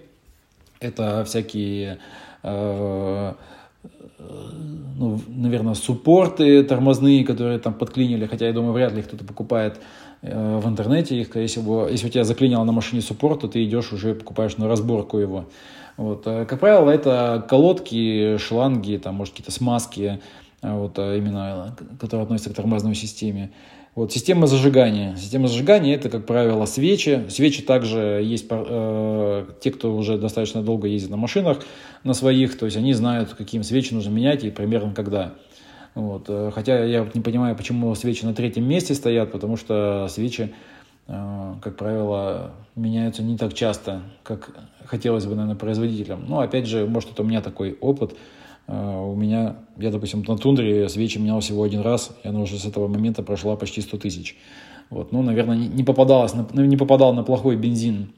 это 0.80 1.24
всякие, 1.26 2.00
э, 2.44 3.34
ну, 4.98 5.20
наверное, 5.28 5.74
суппорты 5.74 6.64
тормозные, 6.64 7.26
которые 7.26 7.60
там 7.60 7.74
подклинили, 7.74 8.28
хотя 8.28 8.48
я 8.48 8.54
думаю, 8.54 8.74
вряд 8.74 8.94
ли 8.94 9.02
кто-то 9.02 9.24
покупает 9.24 9.80
э, 10.22 10.60
в 10.64 10.68
интернете 10.68 11.20
их, 11.20 11.36
если, 11.36 11.60
его, 11.60 11.88
если 11.88 12.08
у 12.08 12.10
тебя 12.10 12.24
заклинило 12.24 12.64
на 12.64 12.72
машине 12.72 13.02
суппорт, 13.02 13.42
то 13.42 13.48
ты 13.48 13.64
идешь 13.64 13.92
уже 13.94 14.14
покупаешь 14.14 14.58
на 14.58 14.68
разборку 14.68 15.18
его. 15.18 15.46
Вот. 15.98 16.24
А, 16.26 16.46
как 16.46 16.60
правило, 16.60 16.90
это 16.92 17.44
колодки, 17.50 18.38
шланги, 18.38 18.98
там, 18.98 19.16
может, 19.16 19.34
какие-то 19.34 19.52
смазки, 19.52 20.20
а, 20.62 20.78
вот, 20.78 21.00
именно, 21.00 21.76
которые 22.00 22.24
относятся 22.24 22.52
к 22.52 22.56
тормозной 22.56 22.96
системе. 22.96 23.52
Вот, 23.94 24.14
система 24.14 24.48
зажигания. 24.48 25.18
Система 25.18 25.48
зажигания 25.48 25.96
это, 25.96 26.10
как 26.10 26.26
правило, 26.26 26.66
свечи. 26.66 27.26
Свечи 27.30 27.62
также 27.62 28.22
есть 28.24 28.46
э, 28.50 29.46
те, 29.60 29.72
кто 29.72 29.94
уже 29.94 30.18
достаточно 30.18 30.62
долго 30.64 30.88
ездит 30.88 31.10
на 31.10 31.18
машинах 31.18 31.60
на 32.06 32.14
своих, 32.14 32.58
то 32.58 32.66
есть 32.66 32.78
они 32.78 32.94
знают, 32.94 33.34
каким 33.34 33.64
свечи 33.64 33.94
нужно 33.94 34.12
менять 34.12 34.46
и 34.46 34.50
примерно 34.50 34.94
когда. 34.94 35.34
Вот. 35.94 36.26
Э, 36.30 36.52
хотя 36.56 36.86
я 36.86 37.06
не 37.14 37.20
понимаю, 37.20 37.54
почему 37.58 37.94
свечи 37.96 38.24
на 38.24 38.34
третьем 38.34 38.64
месте 38.64 38.96
стоят, 38.96 39.34
потому 39.34 39.58
что 39.58 40.08
свечи, 40.10 40.54
э, 41.08 41.54
как 41.62 41.76
правило, 41.76 42.52
меняются 42.78 43.24
не 43.24 43.38
так 43.38 43.54
часто, 43.54 44.04
как 44.24 44.52
хотелось 44.86 45.26
бы, 45.26 45.36
наверное, 45.36 45.58
производителям. 45.58 46.26
Но 46.30 46.40
опять 46.40 46.66
же, 46.66 46.86
может, 46.86 47.12
это 47.12 47.24
у 47.24 47.26
меня 47.26 47.42
такой 47.42 47.78
опыт. 47.82 48.16
А, 48.74 49.02
у 49.02 49.16
меня, 49.16 49.58
я, 49.78 49.92
допустим, 49.92 50.24
на 50.26 50.38
тундре 50.38 50.88
свечи 50.88 51.18
менял 51.18 51.42
всего 51.42 51.64
один 51.64 51.82
раз, 51.82 52.16
и 52.24 52.28
она 52.30 52.40
уже 52.40 52.58
с 52.58 52.64
этого 52.64 52.88
момента 52.88 53.22
прошла 53.22 53.58
почти 53.58 53.82
100 53.82 53.98
тысяч. 53.98 54.38
Вот, 54.90 55.12
ну, 55.12 55.22
наверное, 55.22 55.58
не 55.58 55.84
попадалось, 55.84 56.34
не 56.54 56.78
попадал 56.78 57.14
на 57.14 57.24
плохой 57.24 57.58
бензин. 57.58 58.14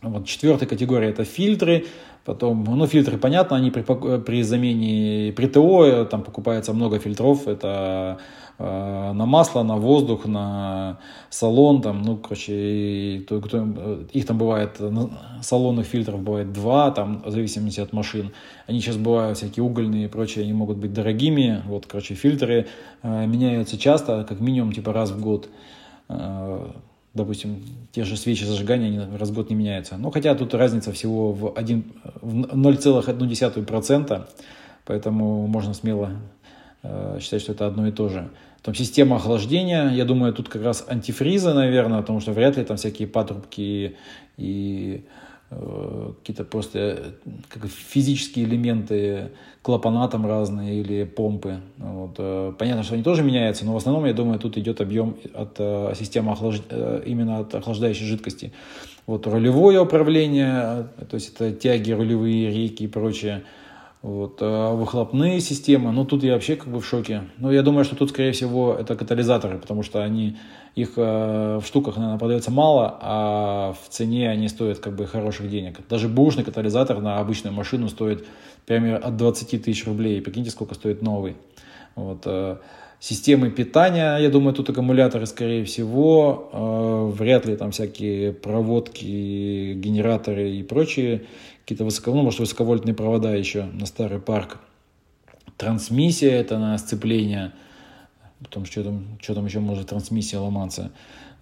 Вот 0.00 0.26
четвертая 0.26 0.68
категория 0.68 1.08
это 1.08 1.24
фильтры. 1.24 1.86
Потом, 2.24 2.62
ну, 2.64 2.86
фильтры, 2.86 3.18
понятно, 3.18 3.56
они 3.56 3.72
при, 3.72 3.82
при 3.82 4.42
замене, 4.42 5.32
при 5.32 5.46
ТО 5.46 6.04
там 6.04 6.22
покупается 6.22 6.72
много 6.72 7.00
фильтров. 7.00 7.48
Это 7.48 8.18
Э, 8.58 9.12
на 9.12 9.26
масло, 9.26 9.62
на 9.62 9.76
воздух, 9.76 10.26
на 10.26 10.98
салон, 11.30 11.82
там, 11.82 12.02
ну, 12.02 12.16
короче, 12.16 13.24
то, 13.28 13.40
кто, 13.40 13.58
э, 13.64 14.04
их 14.12 14.26
там 14.26 14.38
бывает, 14.38 14.76
э, 14.78 14.90
салонных 15.40 15.86
фильтров 15.86 16.20
бывает 16.20 16.52
два, 16.52 16.90
там, 16.90 17.22
в 17.24 17.30
зависимости 17.30 17.80
от 17.80 17.92
машин. 17.92 18.32
Они 18.66 18.80
сейчас 18.80 18.96
бывают 18.96 19.38
всякие 19.38 19.64
угольные 19.64 20.04
и 20.04 20.08
прочие, 20.08 20.44
они 20.44 20.52
могут 20.52 20.76
быть 20.76 20.92
дорогими, 20.92 21.62
вот, 21.66 21.86
короче, 21.86 22.14
фильтры 22.14 22.66
э, 23.02 23.26
меняются 23.26 23.78
часто, 23.78 24.24
как 24.28 24.40
минимум, 24.40 24.72
типа, 24.72 24.92
раз 24.92 25.10
в 25.10 25.20
год. 25.20 25.48
Э, 26.08 26.70
допустим, 27.14 27.62
те 27.92 28.04
же 28.04 28.16
свечи 28.16 28.44
зажигания, 28.44 28.86
они 28.86 29.16
раз 29.16 29.30
в 29.30 29.34
год 29.34 29.50
не 29.50 29.56
меняются. 29.56 29.96
Ну, 29.96 30.10
хотя 30.10 30.34
тут 30.34 30.54
разница 30.54 30.92
всего 30.92 31.32
в, 31.32 31.52
1, 31.54 31.84
в 32.20 32.36
0,1%, 32.54 34.26
поэтому 34.84 35.46
можно 35.46 35.74
смело 35.74 36.10
считать, 37.20 37.42
что 37.42 37.52
это 37.52 37.66
одно 37.66 37.86
и 37.86 37.92
то 37.92 38.08
же. 38.08 38.28
Там 38.62 38.74
система 38.74 39.16
охлаждения, 39.16 39.90
я 39.90 40.04
думаю, 40.04 40.32
тут 40.32 40.48
как 40.48 40.62
раз 40.62 40.84
антифризы, 40.88 41.52
наверное, 41.52 42.00
потому 42.00 42.20
что 42.20 42.32
вряд 42.32 42.56
ли 42.56 42.64
там 42.64 42.76
всякие 42.76 43.08
патрубки 43.08 43.96
и 44.36 45.04
э, 45.50 46.12
какие-то 46.20 46.44
просто 46.44 46.78
э, 46.78 46.96
как 47.48 47.66
физические 47.66 48.44
элементы, 48.44 49.30
клапана 49.62 50.06
там 50.06 50.26
разные 50.26 50.80
или 50.80 51.02
помпы. 51.02 51.60
Вот. 51.78 52.14
Э, 52.18 52.52
понятно, 52.56 52.84
что 52.84 52.94
они 52.94 53.02
тоже 53.02 53.24
меняются, 53.24 53.64
но 53.64 53.74
в 53.74 53.76
основном, 53.76 54.04
я 54.04 54.12
думаю, 54.12 54.38
тут 54.38 54.56
идет 54.56 54.80
объем 54.80 55.16
от 55.34 55.56
э, 55.58 55.94
системы 55.98 56.30
охлаж... 56.30 56.60
Э, 56.70 57.02
именно 57.04 57.40
от 57.40 57.52
охлаждающей 57.56 58.06
жидкости. 58.06 58.52
Вот 59.06 59.26
рулевое 59.26 59.80
управление, 59.80 60.86
то 61.10 61.14
есть 61.14 61.34
это 61.34 61.50
тяги, 61.50 61.90
рулевые 61.90 62.50
рейки 62.50 62.84
и 62.84 62.86
прочее. 62.86 63.42
Вот. 64.02 64.38
А 64.40 64.74
выхлопные 64.74 65.40
системы, 65.40 65.92
ну 65.92 66.04
тут 66.04 66.24
я 66.24 66.34
вообще 66.34 66.56
как 66.56 66.68
бы 66.68 66.80
в 66.80 66.86
шоке. 66.86 67.22
Ну 67.38 67.52
я 67.52 67.62
думаю, 67.62 67.84
что 67.84 67.94
тут, 67.94 68.10
скорее 68.10 68.32
всего, 68.32 68.74
это 68.74 68.96
катализаторы, 68.96 69.58
потому 69.58 69.84
что 69.84 70.02
они, 70.02 70.36
их 70.74 70.94
э, 70.96 71.60
в 71.62 71.64
штуках, 71.64 71.96
наверное, 71.96 72.18
продается 72.18 72.50
мало, 72.50 72.98
а 73.00 73.74
в 73.74 73.88
цене 73.90 74.28
они 74.28 74.48
стоят 74.48 74.80
как 74.80 74.96
бы 74.96 75.06
хороших 75.06 75.48
денег. 75.48 75.78
Даже 75.88 76.08
бушный 76.08 76.42
катализатор 76.42 77.00
на 77.00 77.20
обычную 77.20 77.54
машину 77.54 77.88
стоит 77.88 78.26
примерно 78.66 79.06
от 79.06 79.16
20 79.16 79.62
тысяч 79.62 79.86
рублей. 79.86 80.20
Прикиньте, 80.20 80.50
сколько 80.50 80.74
стоит 80.74 81.00
новый. 81.00 81.36
Вот, 81.94 82.26
системы 83.02 83.50
питания, 83.50 84.16
я 84.16 84.30
думаю, 84.30 84.54
тут 84.54 84.70
аккумуляторы, 84.70 85.26
скорее 85.26 85.64
всего, 85.64 87.10
вряд 87.18 87.46
ли 87.46 87.56
там 87.56 87.72
всякие 87.72 88.32
проводки, 88.32 89.74
генераторы 89.74 90.52
и 90.52 90.62
прочие 90.62 91.24
какие-то 91.62 91.84
высоко, 91.84 92.14
ну, 92.14 92.22
может, 92.22 92.38
высоковольтные 92.38 92.94
провода 92.94 93.34
еще 93.34 93.64
на 93.64 93.86
старый 93.86 94.20
парк. 94.20 94.58
Трансмиссия 95.56 96.30
это 96.30 96.58
на 96.60 96.78
сцепление, 96.78 97.52
потом 98.38 98.66
что 98.66 98.82
что 99.20 99.34
там 99.34 99.46
еще 99.46 99.58
может 99.58 99.88
трансмиссия 99.88 100.38
ломаться. 100.38 100.92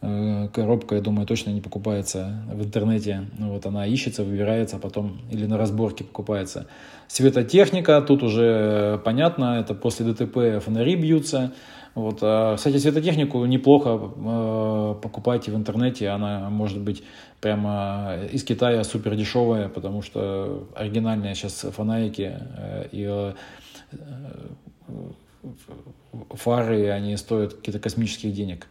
Э, 0.02 0.48
коробка, 0.52 0.94
я 0.94 1.00
думаю, 1.02 1.26
точно 1.26 1.50
не 1.50 1.60
покупается 1.60 2.42
в 2.50 2.62
интернете. 2.64 3.26
Ну, 3.38 3.52
вот 3.52 3.66
она 3.66 3.86
ищется, 3.86 4.24
выбирается, 4.24 4.76
а 4.76 4.78
потом 4.78 5.20
или 5.30 5.46
на 5.46 5.58
разборке 5.58 6.04
покупается. 6.04 6.66
Светотехника, 7.06 8.00
тут 8.00 8.22
уже 8.22 9.00
понятно, 9.04 9.60
это 9.60 9.74
после 9.74 10.06
ДТП 10.06 10.62
фонари 10.64 10.96
бьются. 10.96 11.52
Вот. 11.94 12.20
А, 12.22 12.56
кстати, 12.56 12.78
светотехнику 12.78 13.44
неплохо 13.44 14.00
э, 14.16 14.94
покупайте 15.02 15.50
в 15.50 15.56
интернете, 15.56 16.08
она 16.08 16.48
может 16.48 16.78
быть 16.78 17.02
прямо 17.40 18.16
из 18.32 18.44
Китая 18.44 18.84
супер 18.84 19.16
дешевая, 19.16 19.68
потому 19.68 20.00
что 20.00 20.68
оригинальные 20.74 21.34
сейчас 21.34 21.66
фонарики 21.74 22.38
э, 22.56 22.88
и 22.92 23.06
э, 23.06 23.34
фары, 26.30 26.88
они 26.88 27.16
стоят 27.16 27.54
какие-то 27.54 27.80
космических 27.80 28.32
денег. 28.32 28.66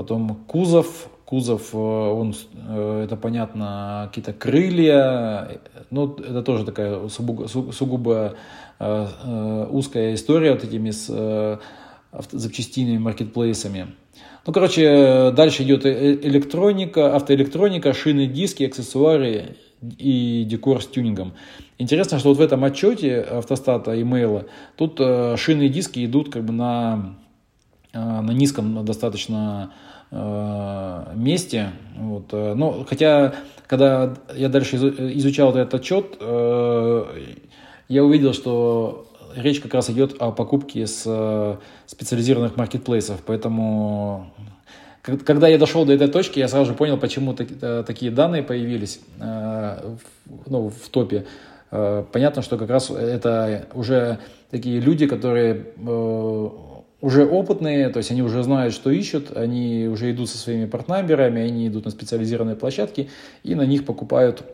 Потом 0.00 0.34
кузов, 0.46 1.10
кузов, 1.26 1.74
э, 1.74 1.76
он, 1.76 2.34
э, 2.54 3.02
это 3.04 3.16
понятно, 3.16 4.06
какие-то 4.08 4.32
крылья, 4.32 5.60
ну, 5.90 6.14
это 6.14 6.42
тоже 6.42 6.64
такая 6.64 7.06
сугубо, 7.08 7.46
сугубо 7.46 8.34
э, 8.78 9.66
узкая 9.70 10.14
история 10.14 10.52
вот 10.52 10.64
этими 10.64 10.90
с 10.90 11.60
запчастинами, 12.32 12.96
маркетплейсами. 12.96 13.88
Ну, 14.46 14.54
короче, 14.54 15.32
дальше 15.36 15.64
идет 15.64 15.84
электроника, 15.84 17.14
автоэлектроника, 17.14 17.92
шины, 17.92 18.26
диски, 18.26 18.64
аксессуары 18.64 19.58
и 19.98 20.46
декор 20.48 20.82
с 20.82 20.86
тюнингом. 20.86 21.34
Интересно, 21.76 22.18
что 22.18 22.30
вот 22.30 22.38
в 22.38 22.40
этом 22.40 22.64
отчете 22.64 23.20
автостата 23.20 24.00
имейла 24.00 24.46
тут 24.76 24.96
шины 24.96 25.66
и 25.66 25.68
диски 25.68 26.06
идут 26.06 26.32
как 26.32 26.42
бы 26.42 26.54
на 26.54 27.16
на 27.92 28.30
низком 28.30 28.84
достаточно 28.84 29.72
месте. 30.12 31.70
Вот. 31.96 32.32
Э, 32.32 32.54
но, 32.54 32.84
хотя, 32.88 33.34
когда 33.66 34.14
я 34.34 34.48
дальше 34.48 34.76
изучал 34.76 35.50
этот 35.54 35.74
отчет, 35.74 36.16
я 37.88 38.04
увидел, 38.04 38.32
что 38.32 39.06
речь 39.36 39.60
как 39.60 39.74
раз 39.74 39.90
идет 39.90 40.16
о 40.20 40.32
покупке 40.32 40.86
с 40.86 41.58
специализированных 41.86 42.56
маркетплейсов. 42.56 43.20
Поэтому, 43.24 44.32
когда 45.02 45.48
я 45.48 45.58
дошел 45.58 45.84
до 45.84 45.92
этой 45.92 46.08
точки, 46.08 46.40
я 46.40 46.48
сразу 46.48 46.72
же 46.72 46.74
понял, 46.74 46.98
почему 46.98 47.34
такие 47.34 48.10
данные 48.10 48.42
появились 48.42 49.00
ну, 49.18 50.68
в 50.68 50.88
топе. 50.90 51.26
Понятно, 51.70 52.42
что 52.42 52.58
как 52.58 52.70
раз 52.70 52.90
это 52.90 53.66
уже 53.74 54.18
такие 54.50 54.80
люди, 54.80 55.06
которые 55.06 55.66
уже 57.00 57.24
опытные, 57.24 57.88
то 57.88 57.98
есть 57.98 58.10
они 58.10 58.22
уже 58.22 58.42
знают, 58.42 58.74
что 58.74 58.90
ищут, 58.90 59.36
они 59.36 59.88
уже 59.90 60.10
идут 60.10 60.28
со 60.28 60.38
своими 60.38 60.66
партнерами, 60.66 61.40
они 61.42 61.68
идут 61.68 61.86
на 61.86 61.90
специализированные 61.90 62.56
площадки 62.56 63.08
и 63.42 63.54
на 63.54 63.62
них 63.62 63.86
покупают, 63.86 64.44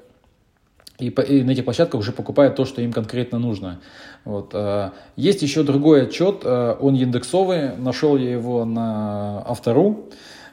и, 0.99 1.11
по, 1.11 1.21
и 1.21 1.43
на 1.43 1.51
этих 1.51 1.65
площадках 1.65 2.01
уже 2.01 2.13
покупают 2.13 2.55
то, 2.55 2.65
что 2.65 2.81
им 2.83 2.93
конкретно 2.93 3.39
нужно. 3.39 3.81
Вот. 4.25 4.51
А, 4.55 4.93
есть 5.17 5.43
еще 5.43 5.63
другой 5.63 6.05
отчет, 6.05 6.41
а, 6.45 6.79
он 6.81 6.95
индексовый, 6.95 7.77
нашел 7.77 8.17
я 8.17 8.31
его 8.31 8.65
на 8.65 9.43
Автору. 9.47 10.09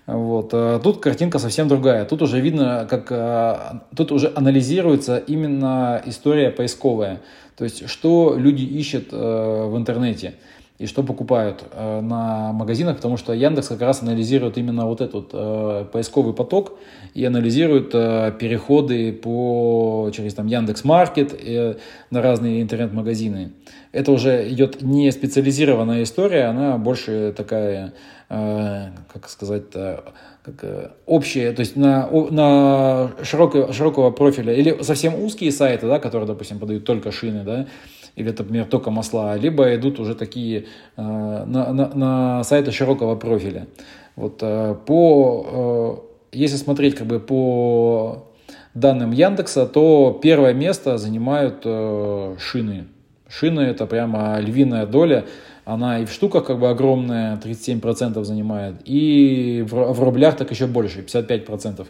Вот. 0.05 0.50
А, 0.51 0.79
тут 0.79 1.00
картинка 1.00 1.39
совсем 1.39 1.67
другая. 1.67 2.05
Тут 2.05 2.23
уже 2.23 2.41
видно, 2.41 2.88
как 2.89 3.83
тут 3.95 4.12
уже 4.12 4.33
анализируется 4.35 5.17
именно 5.17 6.01
история 6.05 6.50
поисковая. 6.50 7.21
То 7.55 7.63
есть, 7.63 7.88
что 7.88 8.35
люди 8.35 8.63
ищут 8.63 9.12
в 9.12 9.77
интернете 9.77 10.33
и 10.80 10.88
что 10.88 11.03
покупают 11.03 11.63
э, 11.72 12.01
на 12.01 12.51
магазинах, 12.51 12.98
потому 12.98 13.18
что 13.18 13.34
Яндекс 13.34 13.68
как 13.68 13.82
раз 13.82 14.01
анализирует 14.01 14.57
именно 14.57 14.86
вот 14.86 15.01
этот 15.01 15.29
э, 15.31 15.86
поисковый 15.92 16.33
поток 16.33 16.74
и 17.14 17.24
анализирует 17.24 17.92
э, 17.94 18.33
переходы 18.40 19.14
по, 19.14 20.09
через 20.14 20.33
там, 20.33 20.48
Яндекс 20.48 20.83
Маркет 20.83 21.33
э, 21.33 21.75
на 22.09 22.22
разные 22.22 22.62
интернет-магазины. 22.62 23.53
Это 23.92 24.12
уже 24.12 24.50
идет 24.50 24.81
не 24.81 25.12
специализированная 25.12 26.03
история, 26.03 26.46
она 26.46 26.77
больше 26.77 27.33
такая, 27.38 27.94
э, 28.29 28.88
как 29.14 29.29
сказать, 29.29 29.72
как, 29.72 30.64
э, 30.64 30.90
общая, 31.05 31.53
то 31.53 31.62
есть 31.62 31.75
на, 31.75 32.09
на 32.09 33.12
широкого, 33.24 33.72
широкого 33.72 34.12
профиля, 34.12 34.53
или 34.53 34.81
совсем 34.81 35.16
узкие 35.24 35.51
сайты, 35.51 35.88
да, 35.88 36.00
которые, 36.00 36.27
допустим, 36.27 36.59
подают 36.59 36.83
только 36.83 37.12
шины, 37.12 37.44
да, 37.44 37.68
или, 38.15 38.29
например, 38.29 38.65
только 38.65 38.91
масла, 38.91 39.35
либо 39.37 39.75
идут 39.75 39.99
уже 39.99 40.15
такие 40.15 40.65
э, 40.97 41.01
на, 41.01 41.73
на, 41.73 41.89
на 41.93 42.43
сайты 42.43 42.71
широкого 42.71 43.15
профиля. 43.15 43.67
Вот 44.15 44.39
э, 44.41 44.75
по, 44.85 46.01
э, 46.31 46.37
если 46.37 46.57
смотреть 46.57 46.95
как 46.95 47.07
бы 47.07 47.19
по 47.19 48.27
данным 48.75 49.11
Яндекса, 49.11 49.65
то 49.65 50.19
первое 50.21 50.53
место 50.53 50.97
занимают 50.97 51.63
шины. 51.63 52.85
Шины 53.27 53.61
это 53.61 53.85
прямо 53.85 54.39
львиная 54.39 54.85
доля. 54.85 55.25
Она 55.65 55.99
и 55.99 56.05
в 56.05 56.11
штуках 56.11 56.45
как 56.45 56.59
бы 56.59 56.69
огромная, 56.69 57.37
37% 57.37 58.23
занимает, 58.23 58.75
и 58.83 59.65
в, 59.67 59.93
в 59.93 60.03
рублях 60.03 60.35
так 60.35 60.51
еще 60.51 60.67
больше, 60.67 61.01
55%. 61.01 61.87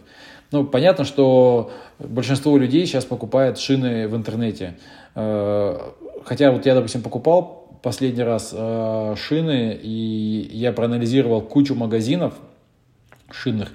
Ну, 0.52 0.64
понятно, 0.64 1.04
что 1.04 1.72
большинство 1.98 2.56
людей 2.56 2.86
сейчас 2.86 3.04
покупает 3.04 3.58
шины 3.58 4.06
в 4.06 4.14
интернете. 4.14 4.76
Хотя 6.24 6.50
вот 6.50 6.66
я, 6.66 6.74
допустим, 6.74 7.02
покупал 7.02 7.64
последний 7.82 8.22
раз 8.22 8.54
э, 8.56 9.14
шины, 9.16 9.78
и 9.80 10.48
я 10.52 10.72
проанализировал 10.72 11.42
кучу 11.42 11.74
магазинов 11.74 12.34
шинных. 13.30 13.70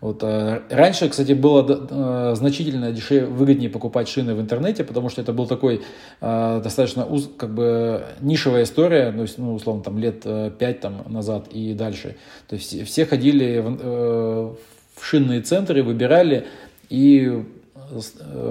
Вот, 0.00 0.20
э, 0.24 0.62
раньше, 0.68 1.08
кстати, 1.08 1.32
было 1.32 1.64
э, 1.68 2.34
значительно 2.34 2.90
дешевле, 2.90 3.28
выгоднее 3.28 3.70
покупать 3.70 4.08
шины 4.08 4.34
в 4.34 4.40
интернете, 4.40 4.82
потому 4.82 5.10
что 5.10 5.20
это 5.20 5.32
был 5.32 5.46
такой 5.46 5.82
э, 6.20 6.60
достаточно 6.64 7.06
уз, 7.06 7.30
как 7.36 7.54
бы 7.54 8.04
нишевая 8.20 8.64
история, 8.64 9.12
ну, 9.12 9.26
ну 9.36 9.54
условно, 9.54 9.84
там 9.84 9.96
лет 9.98 10.22
э, 10.24 10.50
5 10.58 10.80
там, 10.80 11.04
назад 11.06 11.46
и 11.52 11.72
дальше. 11.74 12.16
То 12.48 12.56
есть 12.56 12.84
все 12.84 13.06
ходили 13.06 13.60
в, 13.60 13.78
э, 13.80 14.54
в 14.96 15.04
шинные 15.04 15.40
центры, 15.40 15.84
выбирали 15.84 16.46
и 16.88 17.44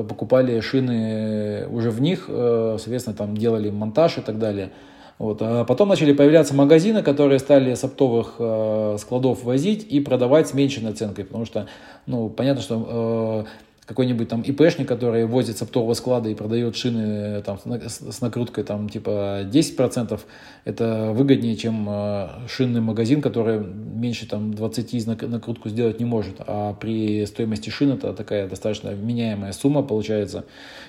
покупали 0.07 0.59
шины 0.59 1.67
уже 1.69 1.89
в 1.91 2.01
них, 2.01 2.25
э, 2.27 2.77
соответственно, 2.79 3.15
там 3.15 3.35
делали 3.35 3.69
монтаж 3.69 4.17
и 4.17 4.21
так 4.21 4.39
далее. 4.39 4.71
Вот. 5.17 5.37
А 5.41 5.65
потом 5.65 5.89
начали 5.89 6.13
появляться 6.13 6.55
магазины, 6.55 7.03
которые 7.03 7.39
стали 7.39 7.75
с 7.75 7.83
оптовых 7.83 8.35
э, 8.39 8.97
складов 8.99 9.43
возить 9.43 9.85
и 9.87 9.99
продавать 9.99 10.47
с 10.47 10.53
меньшей 10.53 10.83
наценкой, 10.83 11.25
потому 11.25 11.45
что, 11.45 11.67
ну, 12.07 12.29
понятно, 12.29 12.61
что 12.61 13.45
какой-нибудь 13.91 14.29
там 14.29 14.41
ИПшник, 14.41 14.87
который 14.87 15.25
возит 15.25 15.57
с 15.57 15.61
оптового 15.61 15.93
склада 15.95 16.29
и 16.29 16.33
продает 16.33 16.77
шины 16.77 17.39
э, 17.39 17.41
там, 17.41 17.59
с 17.59 18.21
накруткой 18.21 18.63
там, 18.63 18.87
типа 18.87 19.41
10%, 19.43 20.19
это 20.63 21.11
выгоднее, 21.11 21.57
чем 21.57 21.87
э, 21.89 22.27
шинный 22.47 22.79
магазин, 22.79 23.21
который 23.21 23.59
меньше 23.59 24.29
там, 24.29 24.53
20 24.53 25.07
накрутку 25.23 25.67
сделать 25.67 25.99
не 25.99 26.05
может. 26.05 26.35
А 26.39 26.73
при 26.73 27.25
стоимости 27.25 27.69
шин 27.69 27.91
это 27.91 28.13
такая 28.13 28.47
достаточно 28.47 28.91
меняемая 28.91 29.51
сумма 29.51 29.83
получается, 29.83 30.45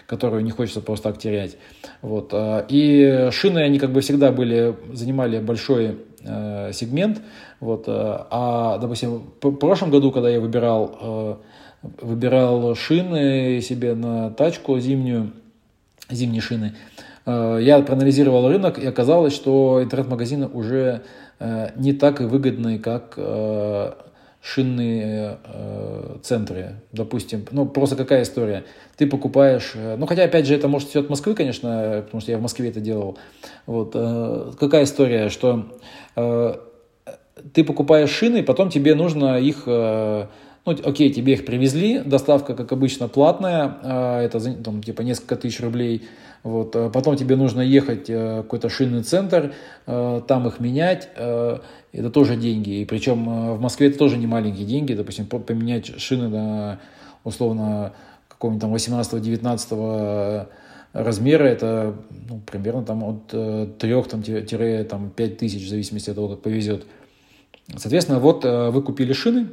которую 0.06 0.44
не 0.44 0.52
хочется 0.52 0.80
просто 0.80 1.10
так 1.10 1.18
терять. 1.18 1.56
Вот. 2.02 2.30
Э, 2.32 2.64
и 2.68 3.30
шины, 3.32 3.58
они 3.58 3.80
как 3.80 3.92
бы 3.92 4.00
всегда 4.00 4.30
были, 4.30 4.76
занимали 4.92 5.40
большой 5.40 5.98
сегмент. 6.72 7.20
Вот. 7.58 7.86
А, 7.88 8.78
допустим, 8.78 9.32
в 9.42 9.56
прошлом 9.56 9.90
году, 9.90 10.12
когда 10.12 10.30
я 10.30 10.38
выбирал 10.38 11.40
выбирал 11.82 12.74
шины 12.74 13.60
себе 13.60 13.94
на 13.94 14.30
тачку 14.30 14.78
зимнюю, 14.78 15.32
зимние 16.10 16.40
шины. 16.40 16.74
Э, 17.26 17.58
я 17.60 17.80
проанализировал 17.80 18.48
рынок, 18.48 18.78
и 18.78 18.86
оказалось, 18.86 19.34
что 19.34 19.80
интернет-магазины 19.82 20.48
уже 20.48 21.02
э, 21.38 21.70
не 21.76 21.92
так 21.92 22.20
и 22.20 22.24
выгодны, 22.24 22.78
как 22.78 23.14
э, 23.16 23.92
шинные 24.40 25.38
центры, 26.24 26.80
допустим. 26.90 27.46
Ну, 27.52 27.64
просто 27.64 27.94
какая 27.94 28.24
история? 28.24 28.64
Ты 28.96 29.06
покупаешь, 29.06 29.74
ну, 29.74 30.04
хотя, 30.06 30.24
опять 30.24 30.46
же, 30.46 30.56
это 30.56 30.66
может 30.66 30.88
все 30.88 30.98
от 30.98 31.08
Москвы, 31.08 31.34
конечно, 31.34 32.02
потому 32.04 32.20
что 32.20 32.32
я 32.32 32.38
в 32.38 32.42
Москве 32.42 32.70
это 32.70 32.80
делал. 32.80 33.18
Вот, 33.66 33.92
какая 34.58 34.82
история, 34.82 35.28
что 35.28 35.78
ты 37.54 37.62
покупаешь 37.62 38.10
шины, 38.10 38.42
потом 38.42 38.68
тебе 38.68 38.96
нужно 38.96 39.38
их 39.38 39.68
ну, 40.64 40.76
окей, 40.84 41.12
тебе 41.12 41.32
их 41.32 41.44
привезли, 41.44 41.98
доставка, 42.00 42.54
как 42.54 42.70
обычно, 42.70 43.08
платная, 43.08 43.78
а, 43.82 44.20
это 44.22 44.40
там, 44.62 44.82
типа 44.82 45.02
несколько 45.02 45.34
тысяч 45.34 45.60
рублей, 45.60 46.02
вот, 46.44 46.74
а 46.74 46.88
потом 46.88 47.16
тебе 47.16 47.36
нужно 47.36 47.60
ехать 47.60 48.10
э, 48.10 48.40
в 48.40 48.42
какой-то 48.42 48.68
шинный 48.68 49.02
центр, 49.02 49.54
э, 49.86 50.22
там 50.26 50.46
их 50.48 50.58
менять, 50.58 51.08
э, 51.16 51.58
это 51.92 52.10
тоже 52.10 52.36
деньги, 52.36 52.80
и 52.80 52.84
причем 52.84 53.54
в 53.56 53.60
Москве 53.60 53.88
это 53.88 53.98
тоже 53.98 54.16
не 54.16 54.26
маленькие 54.26 54.66
деньги, 54.66 54.94
допустим, 54.94 55.26
поменять 55.26 56.00
шины 56.00 56.28
на, 56.28 56.80
условно, 57.24 57.92
какого-нибудь 58.28 58.62
там 58.62 58.74
18-19 58.74 60.46
размера, 60.92 61.44
это 61.44 61.94
ну, 62.28 62.40
примерно 62.44 62.84
там 62.84 63.04
от 63.04 63.78
3 63.78 64.02
там, 64.02 64.22
тире, 64.22 64.84
там, 64.84 65.10
5 65.10 65.38
тысяч, 65.38 65.64
в 65.64 65.68
зависимости 65.68 66.10
от 66.10 66.16
того, 66.16 66.28
как 66.28 66.42
повезет. 66.42 66.86
Соответственно, 67.76 68.18
вот 68.18 68.44
вы 68.44 68.82
купили 68.82 69.12
шины, 69.12 69.48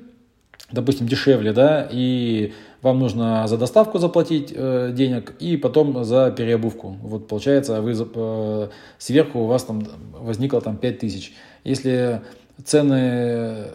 допустим, 0.71 1.08
дешевле, 1.08 1.51
да, 1.51 1.88
и 1.91 2.53
вам 2.82 2.99
нужно 2.99 3.47
за 3.47 3.58
доставку 3.58 3.99
заплатить 3.99 4.53
э, 4.55 4.91
денег 4.93 5.34
и 5.39 5.58
потом 5.58 6.03
за 6.03 6.32
переобувку. 6.32 6.95
Вот 7.01 7.27
получается, 7.27 7.82
вы 7.82 7.93
э, 7.93 8.67
сверху 8.97 9.39
у 9.39 9.45
вас 9.45 9.63
там 9.63 9.84
возникло 10.13 10.62
там 10.62 10.77
5000. 10.77 11.34
Если 11.63 12.21
цены, 12.63 13.65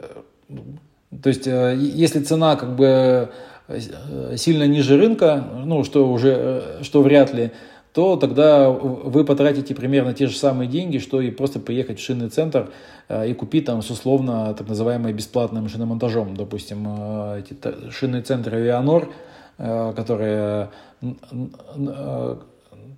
то 1.22 1.28
есть, 1.28 1.46
э, 1.46 1.76
если 1.78 2.20
цена 2.20 2.57
как 2.57 2.76
бы 2.76 3.30
э, 3.68 4.37
сильно 4.37 4.64
ниже 4.66 4.96
рынка, 4.96 5.44
ну, 5.64 5.85
что 5.85 6.11
уже, 6.11 6.35
э, 6.37 6.83
что 6.83 7.02
вряд 7.02 7.33
ли, 7.35 7.50
то 7.94 8.16
тогда 8.16 8.70
вы 8.70 9.24
потратите 9.24 9.72
примерно 9.72 10.14
те 10.14 10.26
же 10.26 10.37
самые 10.37 10.68
деньги, 10.68 10.98
что 10.98 11.20
и 11.20 11.30
просто 11.30 11.61
приехать 11.61 12.00
в 12.00 12.02
шинный 12.02 12.28
центр 12.28 12.70
э, 13.09 13.30
и 13.30 13.35
купить 13.35 13.66
там 13.66 13.83
с 13.83 13.90
условно 13.90 14.52
так 14.59 14.68
называемым 14.68 15.14
бесплатным 15.14 15.68
шиномонтажом. 15.68 16.37
Допустим, 16.37 16.85
э, 16.88 17.42
эти 17.44 17.90
шинные 17.92 18.22
центры 18.22 18.57
Авианор, 18.57 19.11
э, 19.59 19.92
которые 19.94 20.70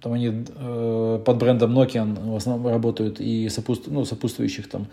там 0.03 0.13
они 0.13 0.45
под 1.25 1.37
брендом 1.39 1.77
Nokia 1.77 2.31
в 2.31 2.37
основном 2.37 2.73
работают 2.73 3.21
и 3.21 3.51
ну, 3.89 4.05
сопутствующих 4.05 4.69
там 4.69 4.87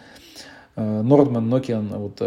Nordman, 0.75 1.47
Nokia, 1.49 1.81
вот, 1.97 2.21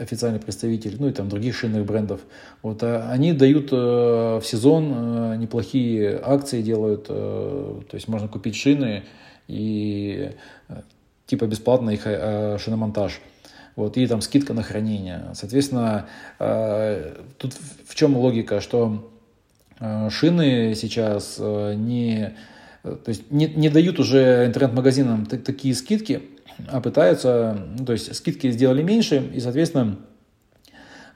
официальный 0.00 0.40
представитель, 0.40 0.96
ну 0.98 1.08
и 1.08 1.12
там 1.12 1.28
других 1.28 1.54
шинных 1.56 1.84
брендов. 1.86 2.20
Вот, 2.62 2.82
они 2.82 3.32
дают 3.32 3.70
в 3.70 4.42
сезон 4.44 5.38
неплохие 5.38 6.20
акции, 6.22 6.60
делают, 6.60 7.06
то 7.06 7.84
есть 7.92 8.08
можно 8.08 8.26
купить 8.26 8.56
шины 8.56 9.04
и 9.46 10.32
типа 11.26 11.46
бесплатно 11.46 11.90
их 11.90 12.02
шиномонтаж. 12.02 13.20
Вот, 13.76 13.96
и 13.96 14.06
там 14.06 14.20
скидка 14.20 14.54
на 14.54 14.62
хранение. 14.62 15.30
Соответственно, 15.34 16.06
тут 17.38 17.54
в 17.86 17.94
чем 17.94 18.16
логика, 18.16 18.60
что 18.60 19.08
шины 20.10 20.74
сейчас 20.74 21.38
не, 21.38 22.34
то 22.82 23.00
есть 23.06 23.30
не, 23.30 23.46
не 23.46 23.68
дают 23.70 23.98
уже 23.98 24.46
интернет-магазинам 24.46 25.26
такие 25.26 25.74
скидки, 25.74 26.22
а 26.31 26.31
пытаются, 26.82 27.56
ну, 27.78 27.84
то 27.84 27.92
есть 27.92 28.14
скидки 28.14 28.50
сделали 28.50 28.82
меньше, 28.82 29.22
и, 29.34 29.40
соответственно, 29.40 29.96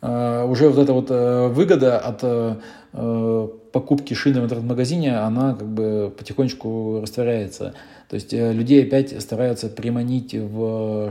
э, 0.03 0.45
уже 0.45 0.69
вот 0.69 0.79
эта 0.83 0.93
вот 0.93 1.07
э, 1.11 1.49
выгода 1.49 1.99
от 1.99 2.21
э, 2.23 3.49
покупки 3.73 4.15
шины 4.15 4.41
в 4.41 4.45
интернет-магазине, 4.45 5.19
она 5.19 5.55
как 5.55 5.69
бы 5.69 6.13
потихонечку 6.17 7.01
растворяется. 7.03 7.75
То 8.09 8.15
есть 8.15 8.33
людей 8.33 8.85
опять 8.85 9.21
стараются 9.21 9.69
приманить 9.69 10.33
в 10.33 11.11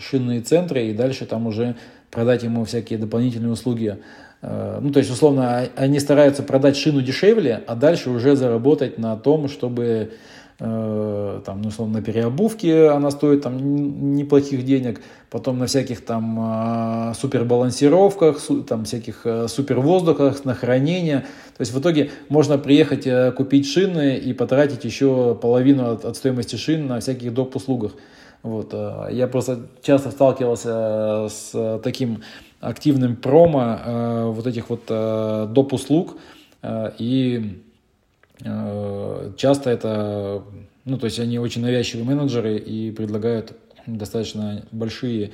шинные 0.00 0.40
центры 0.40 0.86
и 0.86 0.94
дальше 0.94 1.26
там 1.26 1.46
уже 1.46 1.76
продать 2.10 2.44
ему 2.44 2.64
всякие 2.64 2.98
дополнительные 2.98 3.52
услуги. 3.52 3.98
Ну, 4.40 4.92
то 4.92 5.00
есть, 5.00 5.10
условно, 5.10 5.58
а, 5.58 5.68
они 5.74 5.98
стараются 5.98 6.44
продать 6.44 6.76
шину 6.76 7.02
дешевле, 7.02 7.60
а 7.66 7.74
дальше 7.74 8.08
уже 8.08 8.36
заработать 8.36 8.96
на 8.96 9.16
том, 9.16 9.48
чтобы 9.48 10.12
там, 10.58 11.62
ну, 11.62 11.68
условно, 11.68 11.98
на 11.98 12.04
переобувке 12.04 12.88
она 12.88 13.12
стоит 13.12 13.42
там 13.42 14.16
неплохих 14.16 14.64
денег, 14.64 15.00
потом 15.30 15.58
на 15.58 15.66
всяких 15.66 16.04
там 16.04 16.36
а, 16.40 17.14
супербалансировках, 17.14 18.40
там 18.66 18.84
всяких 18.84 19.24
э, 19.24 19.46
супервоздухах, 19.46 20.44
на 20.44 20.54
хранение. 20.54 21.20
То 21.56 21.60
есть 21.60 21.72
в 21.72 21.78
итоге 21.78 22.10
можно 22.28 22.58
приехать 22.58 23.06
э, 23.06 23.30
купить 23.30 23.68
шины 23.68 24.16
и 24.16 24.32
потратить 24.32 24.84
еще 24.84 25.38
половину 25.40 25.92
от, 25.92 26.04
от 26.04 26.16
стоимости 26.16 26.56
шин 26.56 26.88
на 26.88 26.98
всяких 26.98 27.32
доп. 27.32 27.54
услугах. 27.54 27.92
Вот. 28.42 28.72
Я 29.10 29.28
просто 29.28 29.66
часто 29.82 30.10
сталкивался 30.10 31.28
с 31.28 31.80
таким 31.82 32.22
активным 32.60 33.16
промо 33.16 34.30
вот 34.32 34.46
этих 34.46 34.70
вот 34.70 34.86
доп. 34.86 35.72
услуг 35.72 36.16
и 36.98 37.60
Э, 37.60 37.67
часто 38.40 39.70
это, 39.70 40.42
ну, 40.84 40.98
то 40.98 41.06
есть 41.06 41.18
они 41.18 41.38
очень 41.38 41.62
навязчивые 41.62 42.04
менеджеры 42.04 42.56
и 42.56 42.90
предлагают 42.90 43.56
достаточно 43.86 44.62
большие, 44.70 45.30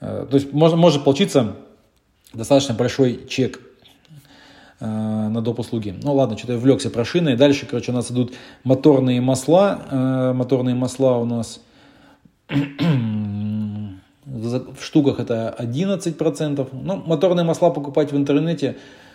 э, 0.00 0.26
то 0.28 0.36
есть 0.36 0.52
может, 0.52 0.76
может 0.76 1.04
получиться 1.04 1.54
достаточно 2.34 2.74
большой 2.74 3.26
чек 3.28 3.60
э, 4.80 4.86
на 4.86 5.40
доп. 5.40 5.60
услуги. 5.60 5.94
Ну 6.02 6.14
ладно, 6.14 6.36
что-то 6.36 6.54
я 6.54 6.58
влекся 6.58 6.90
про 6.90 7.04
шины. 7.04 7.36
Дальше, 7.36 7.66
короче, 7.66 7.92
у 7.92 7.94
нас 7.94 8.10
идут 8.10 8.32
моторные 8.64 9.20
масла. 9.20 10.32
Моторные 10.34 10.74
масла 10.74 11.18
у 11.18 11.24
нас 11.24 11.60
в 12.48 12.54
штуках 14.80 15.20
это 15.20 15.54
11%. 15.58 16.68
Ну, 16.72 17.02
моторные 17.06 17.44
масла 17.44 17.70
покупать 17.70 18.12
в 18.12 18.16
интернете– 18.16 18.76
Э, 18.86 19.11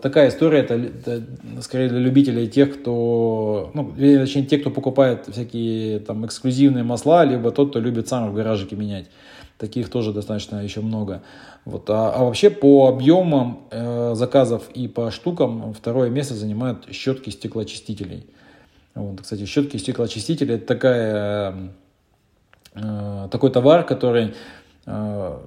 такая 0.00 0.28
история, 0.28 0.60
это, 0.60 0.74
это 0.74 1.22
скорее 1.60 1.88
для 1.88 1.98
любителей 1.98 2.48
тех, 2.48 2.80
кто, 2.80 3.70
ну, 3.74 3.92
точнее, 3.96 4.46
те, 4.46 4.58
кто 4.58 4.70
покупает 4.70 5.26
всякие 5.26 6.00
там 6.00 6.24
эксклюзивные 6.24 6.84
масла, 6.84 7.24
либо 7.24 7.50
тот, 7.50 7.70
кто 7.70 7.80
любит 7.80 8.08
сам 8.08 8.30
в 8.30 8.34
гаражике 8.34 8.76
менять. 8.76 9.10
Таких 9.58 9.88
тоже 9.88 10.12
достаточно 10.12 10.62
еще 10.62 10.80
много. 10.80 11.22
Вот. 11.64 11.88
А, 11.88 12.12
а 12.12 12.24
вообще 12.24 12.50
по 12.50 12.88
объемам 12.88 13.66
э, 13.70 14.12
заказов 14.14 14.70
и 14.74 14.86
по 14.86 15.10
штукам 15.10 15.72
второе 15.72 16.10
место 16.10 16.34
занимают 16.34 16.86
щетки 16.92 17.30
стеклоочистителей. 17.30 18.26
Вот, 18.94 19.22
кстати, 19.22 19.44
щетки 19.46 19.76
стеклоочистители 19.76 20.54
это 20.54 20.66
такая, 20.66 21.72
э, 22.74 23.28
такой 23.30 23.50
товар, 23.50 23.84
который 23.84 24.34
э, 24.86 25.38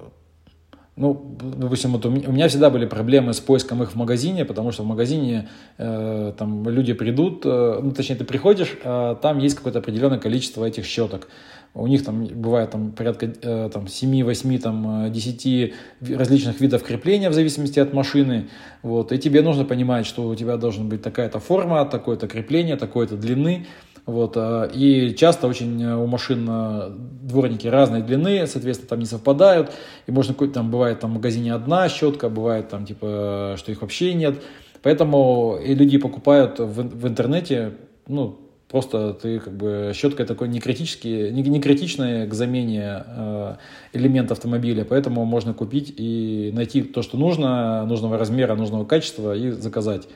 ну, 1.00 1.36
допустим, 1.40 1.92
вот 1.92 2.04
у 2.04 2.10
меня 2.10 2.46
всегда 2.48 2.68
были 2.68 2.84
проблемы 2.84 3.32
с 3.32 3.40
поиском 3.40 3.82
их 3.82 3.92
в 3.92 3.94
магазине, 3.96 4.44
потому 4.44 4.70
что 4.70 4.82
в 4.82 4.86
магазине 4.86 5.48
э, 5.78 6.32
там 6.36 6.68
люди 6.68 6.92
придут, 6.92 7.46
э, 7.46 7.80
ну, 7.82 7.90
точнее, 7.92 8.16
ты 8.16 8.24
приходишь, 8.24 8.76
э, 8.84 9.16
там 9.22 9.38
есть 9.38 9.56
какое-то 9.56 9.78
определенное 9.78 10.18
количество 10.18 10.64
этих 10.64 10.84
щеток. 10.84 11.28
У 11.72 11.86
них 11.86 12.04
там 12.04 12.26
бывает 12.26 12.70
там, 12.70 12.92
порядка 12.92 13.26
э, 13.26 13.70
там, 13.72 13.84
7-8, 13.84 14.58
там, 14.58 15.10
10 15.10 15.46
э, 15.46 15.72
различных 16.16 16.60
видов 16.60 16.82
крепления 16.82 17.30
в 17.30 17.32
зависимости 17.32 17.78
от 17.78 17.94
машины. 17.94 18.48
Вот, 18.82 19.12
и 19.12 19.18
тебе 19.18 19.40
нужно 19.40 19.64
понимать, 19.64 20.04
что 20.04 20.28
у 20.28 20.34
тебя 20.34 20.56
должна 20.56 20.84
быть 20.84 21.00
такая-то 21.00 21.38
форма, 21.38 21.84
такое-то 21.86 22.28
крепление, 22.28 22.76
такой-то 22.76 23.16
длины. 23.16 23.66
Вот, 24.06 24.36
а, 24.36 24.64
и 24.64 25.14
часто 25.14 25.46
очень 25.46 25.82
э, 25.82 25.94
у 25.94 26.06
машин 26.06 26.46
э, 26.48 26.90
дворники 27.22 27.66
разной 27.66 28.02
длины, 28.02 28.46
соответственно, 28.46 28.88
там 28.88 28.98
не 28.98 29.06
совпадают. 29.06 29.70
И 30.06 30.12
можно 30.12 30.34
какой-то 30.34 30.54
там 30.54 30.70
бывает 30.70 31.00
там 31.00 31.10
в 31.10 31.14
магазине 31.14 31.54
одна 31.54 31.88
щетка, 31.88 32.28
бывает 32.28 32.68
там 32.68 32.86
типа, 32.86 33.54
что 33.58 33.72
их 33.72 33.82
вообще 33.82 34.14
нет. 34.14 34.42
Поэтому 34.82 35.58
и 35.62 35.74
люди 35.74 35.98
покупают 35.98 36.58
в, 36.58 36.82
в 36.82 37.06
интернете, 37.06 37.74
ну, 38.06 38.38
просто 38.68 39.12
ты 39.12 39.38
как 39.38 39.54
бы 39.54 39.92
щетка 39.94 40.24
такой 40.24 40.48
не 40.48 40.60
критический, 40.60 41.30
не, 41.30 41.42
не 41.42 41.60
критичная 41.60 42.26
к 42.26 42.32
замене 42.34 43.04
э, 43.06 43.56
элемент 43.92 44.32
автомобиля, 44.32 44.84
поэтому 44.84 45.24
можно 45.24 45.52
купить 45.52 45.92
и 45.96 46.50
найти 46.54 46.82
то, 46.82 47.02
что 47.02 47.18
нужно, 47.18 47.84
нужного 47.84 48.16
размера, 48.16 48.54
нужного 48.54 48.84
качества 48.84 49.36
и 49.36 49.50
заказать. 49.50 50.08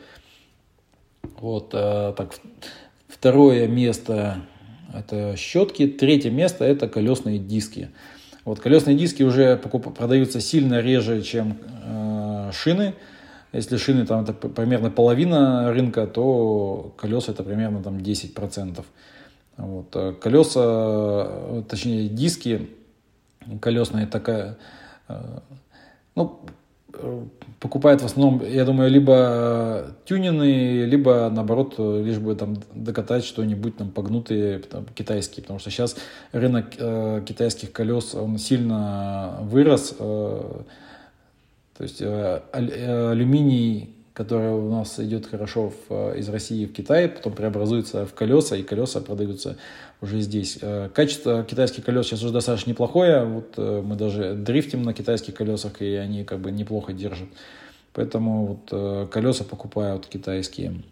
Вот 1.40 1.70
э, 1.75 2.14
так. 2.16 2.35
Второе 3.24 3.66
место– 3.66 4.42
это 4.92 5.34
щетки. 5.34 5.87
Третье 5.87 6.30
место– 6.30 6.62
это 6.66 6.88
колесные 6.88 7.38
диски. 7.38 7.88
Вот 8.44 8.60
колесные 8.60 8.98
диски 8.98 9.22
уже 9.22 9.56
продаются 9.56 10.42
сильно 10.42 10.82
реже, 10.82 11.22
чем 11.22 11.56
э, 11.87 12.50
шины. 12.52 12.92
Если 13.54 13.78
шины 13.78 14.04
там 14.04 14.24
это 14.24 14.34
примерно 14.34 14.90
половина 14.90 15.72
рынка, 15.72 16.06
то 16.06 16.92
колеса 16.98 17.32
это 17.32 17.42
примерно 17.42 17.82
там 17.82 17.96
10%. 17.96 18.84
Вот. 19.56 19.87
А 19.96 20.12
колеса, 20.12 21.62
точнее 21.66 22.10
диски 22.10 22.68
колесные 23.62 24.06
такая, 24.06 24.58
э, 25.08 25.38
ну, 26.14 26.40
покупают 27.61 28.02
в 28.02 28.04
основном, 28.04 28.42
я 28.46 28.64
думаю, 28.64 28.90
либо 28.90 29.94
тюнины, 30.04 30.85
либо 30.85 31.30
наоборот, 31.30 31.74
лишь 31.78 32.18
бы 32.18 32.35
там 32.35 32.57
докатать 32.74 33.24
что-нибудь 33.24 33.76
там 33.76 33.90
погнутые 33.90 34.59
там, 34.59 34.85
китайские, 34.94 35.42
потому 35.42 35.59
что 35.59 35.70
сейчас 35.70 35.96
рынок 36.33 36.66
э, 36.76 37.22
китайских 37.26 37.72
колес 37.72 38.14
он 38.14 38.38
сильно 38.38 39.38
вырос, 39.42 39.94
э, 39.98 40.62
То 41.76 41.83
есть 41.83 42.02
алюминий 42.02 43.93
которая 44.14 44.53
у 44.53 44.70
нас 44.70 44.98
идет 45.00 45.27
хорошо 45.27 45.70
в, 45.70 45.74
э, 45.90 46.18
из 46.20 46.29
России 46.29 46.66
в 46.66 46.72
Китай, 46.72 47.09
потом 47.09 47.33
преобразуется 47.33 48.07
в 48.07 48.14
колеса, 48.14 48.57
и 48.57 48.62
колеса 48.62 49.00
продаются 49.00 49.59
уже 50.00 50.20
здесь. 50.20 50.59
Э, 50.62 50.88
качество 50.94 51.42
китайских 51.42 51.85
колес 51.85 52.07
сейчас 52.07 52.22
уже 52.22 52.33
достаточно 52.33 52.70
неплохое. 52.70 53.24
Вот 53.24 53.55
э, 53.57 53.83
мы 53.85 53.96
даже 53.96 54.35
дрифтим 54.35 54.85
на 54.85 54.94
китайских 54.94 55.35
колесах, 55.35 55.83
и 55.83 55.96
они 55.96 56.22
как 56.22 56.38
бы 56.38 56.53
неплохо 56.53 56.92
держат. 56.92 57.29
Поэтому 57.92 58.46
вот 58.70 59.11
колеса 59.11 59.44
покупают 59.44 60.07
китайские. 60.07 60.83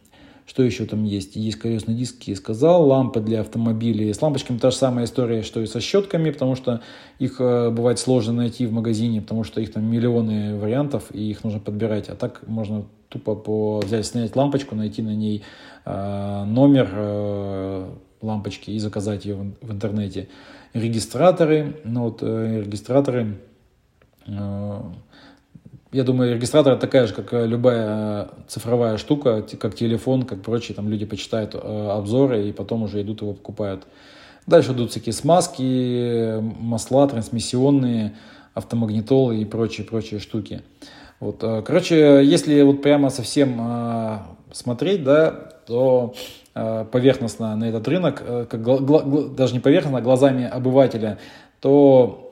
Что 0.52 0.62
еще 0.64 0.84
там 0.84 1.04
есть? 1.04 1.34
Есть 1.34 1.58
колесные 1.58 1.96
диски, 1.96 2.34
сказал, 2.34 2.86
лампы 2.86 3.20
для 3.20 3.40
автомобилей. 3.40 4.12
С 4.12 4.20
лампочками 4.20 4.58
та 4.58 4.70
же 4.70 4.76
самая 4.76 5.06
история, 5.06 5.42
что 5.42 5.62
и 5.62 5.66
со 5.66 5.80
щетками, 5.80 6.30
потому 6.30 6.56
что 6.56 6.82
их 7.18 7.40
э, 7.40 7.70
бывает 7.70 7.98
сложно 7.98 8.34
найти 8.34 8.66
в 8.66 8.72
магазине, 8.74 9.22
потому 9.22 9.44
что 9.44 9.62
их 9.62 9.72
там 9.72 9.90
миллионы 9.90 10.58
вариантов, 10.58 11.04
и 11.10 11.30
их 11.30 11.42
нужно 11.42 11.58
подбирать. 11.58 12.10
А 12.10 12.16
так 12.16 12.46
можно 12.46 12.84
тупо 13.08 13.34
по, 13.34 13.80
взять, 13.80 14.04
снять 14.04 14.36
лампочку, 14.36 14.74
найти 14.74 15.00
на 15.00 15.14
ней 15.14 15.42
э, 15.86 16.44
номер 16.44 16.90
э, 16.92 17.90
лампочки 18.20 18.72
и 18.72 18.78
заказать 18.78 19.24
ее 19.24 19.36
в, 19.36 19.66
в 19.66 19.72
интернете. 19.72 20.28
Регистраторы, 20.74 21.80
ну 21.84 22.02
вот 22.02 22.18
э, 22.20 22.60
регистраторы 22.62 23.38
э, 24.26 24.80
я 25.92 26.04
думаю, 26.04 26.34
регистратор 26.34 26.78
такая 26.78 27.06
же, 27.06 27.12
как 27.12 27.32
любая 27.32 28.30
цифровая 28.48 28.96
штука, 28.96 29.44
как 29.60 29.74
телефон, 29.74 30.22
как 30.22 30.42
прочие, 30.42 30.74
там 30.74 30.88
люди 30.88 31.04
почитают 31.04 31.54
э, 31.54 31.58
обзоры 31.58 32.48
и 32.48 32.52
потом 32.52 32.82
уже 32.84 33.02
идут 33.02 33.20
его 33.20 33.34
покупают. 33.34 33.86
Дальше 34.46 34.72
идут 34.72 34.90
всякие 34.90 35.12
смазки, 35.12 36.40
масла 36.40 37.06
трансмиссионные, 37.08 38.16
автомагнитолы 38.54 39.42
и 39.42 39.44
прочие-прочие 39.44 40.18
штуки. 40.18 40.62
Вот, 41.20 41.42
э, 41.42 41.62
короче, 41.62 42.22
если 42.24 42.62
вот 42.62 42.80
прямо 42.80 43.10
совсем 43.10 43.58
э, 43.60 44.18
смотреть, 44.52 45.04
да, 45.04 45.30
то 45.66 46.14
поверхностно 46.54 47.56
на 47.56 47.64
этот 47.64 47.88
рынок, 47.88 48.22
как, 48.50 48.62
даже 49.34 49.54
не 49.54 49.60
поверхностно, 49.60 50.00
а 50.00 50.02
глазами 50.02 50.44
обывателя, 50.44 51.18
то 51.60 52.31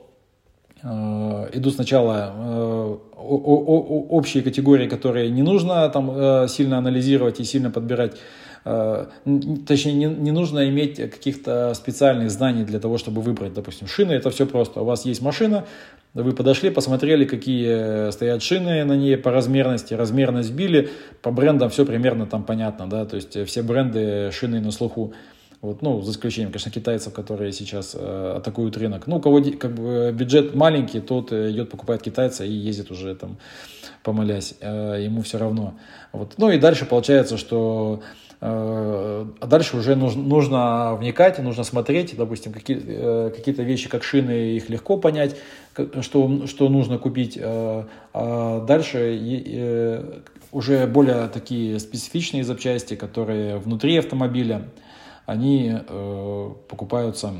идут 0.83 1.75
сначала 1.75 2.33
э, 2.35 2.97
общие 3.15 4.41
категории, 4.41 4.87
которые 4.87 5.29
не 5.29 5.43
нужно 5.43 5.87
там 5.89 6.11
э, 6.11 6.47
сильно 6.47 6.77
анализировать 6.77 7.39
и 7.39 7.43
сильно 7.43 7.69
подбирать. 7.69 8.17
Точнее, 8.63 9.93
не, 9.93 10.05
не 10.05 10.29
нужно 10.29 10.69
иметь 10.69 10.97
каких-то 10.97 11.73
специальных 11.73 12.29
знаний 12.29 12.63
для 12.63 12.79
того, 12.79 12.99
чтобы 12.99 13.21
выбрать, 13.23 13.55
допустим, 13.55 13.87
шины. 13.87 14.11
Это 14.11 14.29
все 14.29 14.45
просто. 14.45 14.81
У 14.81 14.85
вас 14.85 15.03
есть 15.03 15.19
машина, 15.19 15.65
вы 16.13 16.31
подошли, 16.31 16.69
посмотрели, 16.69 17.25
какие 17.25 18.11
стоят 18.11 18.43
шины 18.43 18.83
на 18.83 18.93
ней 18.93 19.17
по 19.17 19.31
размерности, 19.31 19.95
размерность 19.95 20.53
били, 20.53 20.89
по 21.23 21.31
брендам 21.31 21.71
все 21.71 21.87
примерно 21.87 22.27
там 22.27 22.43
понятно, 22.43 22.87
да, 22.87 23.05
то 23.05 23.15
есть 23.15 23.35
все 23.47 23.63
бренды 23.63 24.29
шины 24.31 24.59
на 24.59 24.69
слуху. 24.69 25.13
Вот, 25.61 25.83
ну, 25.83 26.01
за 26.01 26.11
исключением, 26.11 26.51
конечно, 26.51 26.71
китайцев, 26.71 27.13
которые 27.13 27.51
сейчас 27.51 27.95
э, 27.97 28.33
атакуют 28.37 28.77
рынок. 28.77 29.05
Ну, 29.05 29.17
у 29.17 29.19
кого 29.19 29.43
как 29.59 29.75
бы, 29.75 30.11
бюджет 30.11 30.55
маленький, 30.55 31.01
тот 31.01 31.31
э, 31.31 31.51
идет, 31.51 31.69
покупает 31.69 32.01
китайца 32.01 32.43
и 32.43 32.51
ездит 32.51 32.89
уже 32.89 33.13
там, 33.13 33.37
помолясь. 34.01 34.55
Э, 34.59 34.97
ему 34.99 35.21
все 35.21 35.37
равно. 35.37 35.75
Вот. 36.13 36.33
Ну 36.37 36.49
и 36.49 36.57
дальше 36.57 36.85
получается, 36.85 37.37
что 37.37 38.01
э, 38.41 38.45
а 39.39 39.45
дальше 39.45 39.77
уже 39.77 39.95
нужно, 39.95 40.23
нужно 40.23 40.95
вникать, 40.95 41.37
нужно 41.37 41.63
смотреть, 41.63 42.17
допустим, 42.17 42.53
какие, 42.53 42.81
э, 42.83 43.31
какие-то 43.35 43.61
вещи, 43.61 43.87
как 43.87 44.03
шины, 44.03 44.55
их 44.55 44.67
легко 44.67 44.97
понять, 44.97 45.35
что, 46.01 46.47
что 46.47 46.69
нужно 46.69 46.97
купить. 46.97 47.37
А 47.39 48.65
дальше 48.65 50.09
уже 50.51 50.87
более 50.87 51.27
такие 51.27 51.79
специфичные 51.79 52.43
запчасти, 52.43 52.95
которые 52.95 53.57
внутри 53.57 53.95
автомобиля, 53.97 54.63
они 55.31 55.73
э, 55.73 56.53
покупаются 56.67 57.33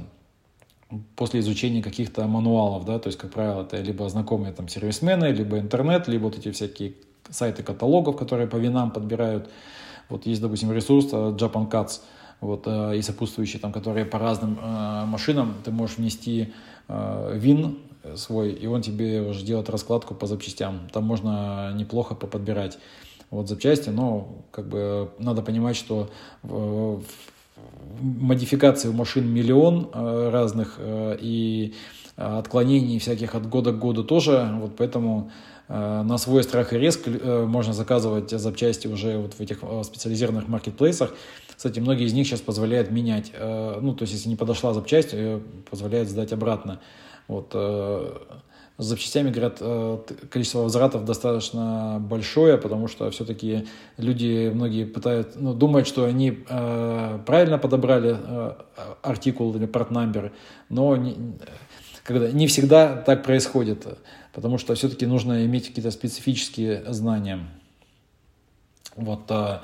после 1.15 1.39
изучения 1.39 1.82
каких-то 1.82 2.27
мануалов, 2.27 2.86
да, 2.86 2.99
то 2.99 3.08
есть, 3.08 3.17
как 3.17 3.32
правило, 3.32 3.62
это 3.62 3.77
либо 3.82 4.08
знакомые 4.10 4.54
там 4.54 4.67
сервисмены, 4.67 5.25
либо 5.25 5.60
интернет, 5.60 6.08
либо 6.08 6.23
вот 6.23 6.38
эти 6.38 6.51
всякие 6.51 6.93
сайты 7.30 7.63
каталогов, 7.63 8.17
которые 8.17 8.47
по 8.47 8.58
винам 8.58 8.91
подбирают. 8.91 9.49
Вот 10.10 10.25
есть, 10.25 10.41
допустим, 10.41 10.71
ресурс 10.71 11.08
э, 11.12 11.15
Japan 11.15 11.69
Cuts, 11.69 12.01
вот, 12.41 12.63
э, 12.65 12.97
и 12.97 13.01
сопутствующие, 13.01 13.60
там, 13.60 13.71
которые 13.71 14.06
по 14.06 14.19
разным 14.19 14.60
э, 14.62 15.06
машинам 15.06 15.56
ты 15.63 15.71
можешь 15.71 15.97
внести 15.97 16.54
э, 16.88 17.38
вин 17.38 17.80
свой, 18.15 18.51
и 18.51 18.65
он 18.65 18.82
тебе 18.82 19.21
уже 19.21 19.45
делает 19.45 19.69
раскладку 19.69 20.15
по 20.15 20.25
запчастям. 20.25 20.89
Там 20.91 21.04
можно 21.04 21.71
неплохо 21.75 22.15
поподбирать 22.15 22.80
вот 23.30 23.47
запчасти, 23.47 23.89
но 23.89 24.43
как 24.51 24.67
бы 24.67 25.12
надо 25.19 25.41
понимать, 25.41 25.77
что 25.77 26.10
в, 26.43 26.99
в 26.99 27.04
модификаций 28.02 28.89
у 28.89 28.93
машин 28.93 29.32
миллион 29.32 29.89
э, 29.93 30.30
разных 30.32 30.76
э, 30.78 31.17
и 31.19 31.74
отклонений 32.15 33.00
всяких 33.00 33.36
от 33.36 33.47
года 33.47 33.71
к 33.71 33.80
году 33.80 34.04
тоже, 34.04 34.50
вот 34.60 34.76
поэтому 34.76 35.32
э, 35.67 36.02
на 36.04 36.17
свой 36.17 36.43
страх 36.43 36.74
и 36.74 36.78
риск 36.78 37.08
можно 37.08 37.74
заказывать 37.74 38.30
запчасти 38.32 38.88
уже 38.88 39.17
вот 39.17 39.34
в 39.34 39.39
этих 39.39 39.60
специализированных 39.84 40.47
маркетплейсах. 40.47 41.13
Кстати, 41.56 41.80
многие 41.80 42.06
из 42.06 42.13
них 42.13 42.28
сейчас 42.28 42.41
позволяют 42.41 42.91
менять, 42.91 43.32
ну, 43.39 43.93
то 43.93 44.02
есть, 44.02 44.13
если 44.13 44.30
не 44.30 44.36
подошла 44.36 44.74
запчасть, 44.74 45.13
позволяют 45.69 46.10
сдать 46.10 46.34
обратно. 46.34 46.80
Вот, 47.28 47.56
с 48.78 48.86
запчастями, 48.86 49.30
говорят, 49.30 49.58
э, 49.60 49.98
количество 50.30 50.60
возвратов 50.60 51.06
достаточно 51.06 51.98
большое, 52.00 52.58
потому 52.58 52.88
что 52.88 53.10
все-таки 53.12 53.68
люди, 53.98 54.52
многие 54.54 54.86
пытают, 54.86 55.34
ну, 55.36 55.54
думают, 55.54 55.88
что 55.88 56.06
они 56.06 56.44
э, 56.48 57.20
правильно 57.26 57.58
подобрали 57.58 58.18
э, 58.20 58.54
артикул 59.02 59.56
или 59.56 59.66
партнамбер, 59.66 60.32
но 60.70 60.96
не, 60.96 61.16
когда, 62.04 62.32
не 62.32 62.48
всегда 62.48 62.96
так 62.96 63.24
происходит, 63.24 63.86
потому 64.34 64.58
что 64.58 64.74
все-таки 64.76 65.06
нужно 65.06 65.46
иметь 65.46 65.68
какие-то 65.68 65.92
специфические 65.92 66.84
знания. 66.92 67.40
Вот, 68.96 69.30
э, 69.30 69.60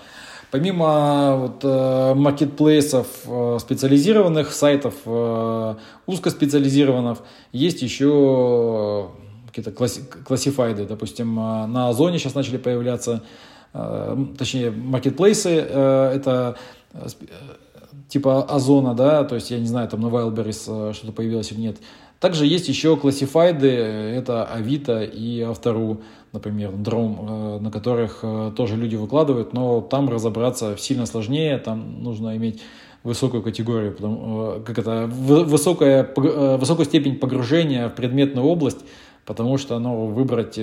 Помимо 0.49 1.35
вот, 1.35 1.59
э, 1.63 2.13
маркетплейсов 2.15 3.07
э, 3.25 3.57
специализированных, 3.59 4.53
сайтов 4.53 4.93
э, 5.05 5.75
узкоспециализированных, 6.05 7.19
есть 7.51 7.81
еще 7.81 9.09
какие-то 9.47 9.71
классифайды. 9.71 10.85
Допустим, 10.85 11.35
на 11.35 11.89
Озоне 11.89 12.19
сейчас 12.19 12.35
начали 12.35 12.57
появляться, 12.57 13.23
точнее, 13.73 14.69
маркетплейсы. 14.69 15.49
Это 15.49 16.57
типа 18.07 18.43
Озона, 18.43 18.93
да, 18.93 19.23
то 19.23 19.33
есть 19.33 19.49
я 19.49 19.57
не 19.57 19.65
знаю, 19.65 19.87
там 19.87 20.01
на 20.01 20.07
Wildberries 20.07 20.93
что-то 20.93 21.11
появилось 21.11 21.51
или 21.51 21.59
нет. 21.59 21.77
Также 22.19 22.45
есть 22.45 22.67
еще 22.67 22.97
классифайды, 22.97 23.67
это 23.67 24.43
Авито 24.45 25.03
и 25.03 25.41
Автору 25.41 26.01
например, 26.33 26.71
дром, 26.71 27.17
э, 27.19 27.59
на 27.59 27.71
которых 27.71 28.19
э, 28.21 28.51
тоже 28.55 28.75
люди 28.75 28.95
выкладывают, 28.95 29.53
но 29.53 29.81
там 29.81 30.09
разобраться 30.09 30.75
сильно 30.77 31.05
сложнее, 31.05 31.57
там 31.57 32.03
нужно 32.03 32.35
иметь 32.37 32.61
высокую 33.03 33.43
категорию, 33.43 33.93
потому, 33.93 34.57
э, 34.57 34.61
как 34.65 34.79
это, 34.79 35.07
высокая, 35.07 36.07
высокую 36.57 36.85
степень 36.85 37.15
погружения 37.15 37.89
в 37.89 37.95
предметную 37.95 38.45
область, 38.45 38.79
потому 39.25 39.57
что 39.57 39.79
ну, 39.79 40.07
выбрать 40.07 40.59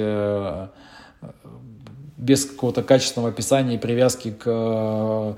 без 2.16 2.46
какого-то 2.46 2.82
качественного 2.82 3.30
описания 3.30 3.74
и 3.74 3.78
привязки 3.78 4.30
к 4.30 5.36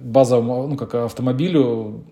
базовому, 0.00 0.66
ну, 0.66 0.76
как 0.76 0.94
автомобилю 0.94 2.04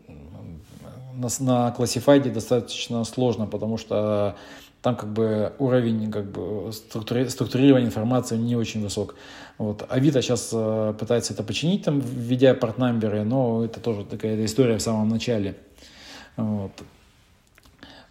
на, 1.16 1.28
на 1.40 1.70
классифайде 1.72 2.30
достаточно 2.30 3.04
сложно, 3.04 3.46
потому 3.46 3.78
что 3.78 4.36
там 4.82 4.96
как 4.96 5.12
бы 5.12 5.52
уровень 5.58 6.10
как 6.12 6.30
бы 6.30 6.70
структури- 6.70 7.28
структурирования 7.28 7.86
информации 7.86 8.36
не 8.36 8.54
очень 8.54 8.82
высок. 8.82 9.14
Вот. 9.56 9.86
Авито 9.88 10.20
сейчас 10.20 10.50
э, 10.52 10.94
пытается 10.98 11.32
это 11.32 11.42
починить, 11.42 11.84
там, 11.84 12.00
введя 12.00 12.54
партнамберы, 12.54 13.24
но 13.24 13.64
это 13.64 13.80
тоже 13.80 14.04
такая 14.04 14.44
история 14.44 14.76
в 14.76 14.82
самом 14.82 15.08
начале. 15.08 15.56
Вот. 16.36 16.72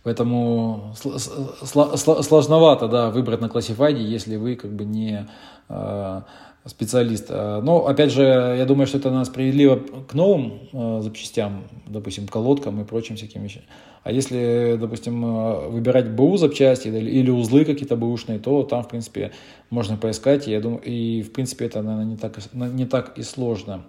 Поэтому 0.03 0.95
сложновато 0.95 2.87
да, 2.87 3.09
выбрать 3.09 3.39
на 3.39 3.49
классифайде, 3.49 4.03
если 4.03 4.35
вы 4.35 4.55
как 4.55 4.71
бы 4.71 4.83
не 4.83 5.27
э, 5.69 6.21
специалист. 6.65 7.25
Э, 7.29 7.61
но, 7.61 7.87
опять 7.87 8.11
же, 8.11 8.21
я 8.21 8.65
думаю, 8.65 8.87
что 8.87 8.97
это 8.97 9.23
справедливо 9.25 9.81
к 10.07 10.13
новым 10.13 10.59
э, 10.71 11.01
запчастям, 11.01 11.63
допустим, 11.87 12.27
колодкам 12.27 12.81
и 12.81 12.85
прочим 12.85 13.15
всяким 13.15 13.43
вещам. 13.43 13.63
А 14.03 14.11
если, 14.11 14.77
допустим, 14.79 15.25
э, 15.25 15.69
выбирать 15.69 16.11
БУ 16.11 16.37
запчасти 16.37 16.87
или 16.87 17.29
узлы 17.29 17.65
какие-то 17.65 17.95
бэушные, 17.95 18.39
то 18.39 18.63
там, 18.63 18.83
в 18.83 18.87
принципе, 18.87 19.31
можно 19.69 19.97
поискать. 19.97 20.47
Я 20.47 20.61
думаю, 20.61 20.81
и 20.83 21.21
в 21.21 21.33
принципе, 21.33 21.65
это, 21.65 21.81
наверное, 21.81 22.05
не 22.05 22.17
так, 22.17 22.37
не 22.53 22.85
так 22.85 23.17
и 23.17 23.23
сложно. 23.23 23.83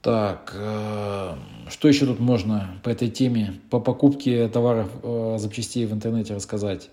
Так, 0.00 0.52
что 1.68 1.86
еще 1.86 2.06
тут 2.06 2.18
можно 2.18 2.70
по 2.82 2.88
этой 2.88 3.08
теме, 3.08 3.60
по 3.70 3.78
покупке 3.78 4.48
товаров, 4.48 4.90
запчастей 5.36 5.86
в 5.86 5.92
интернете 5.92 6.34
рассказать? 6.34 6.90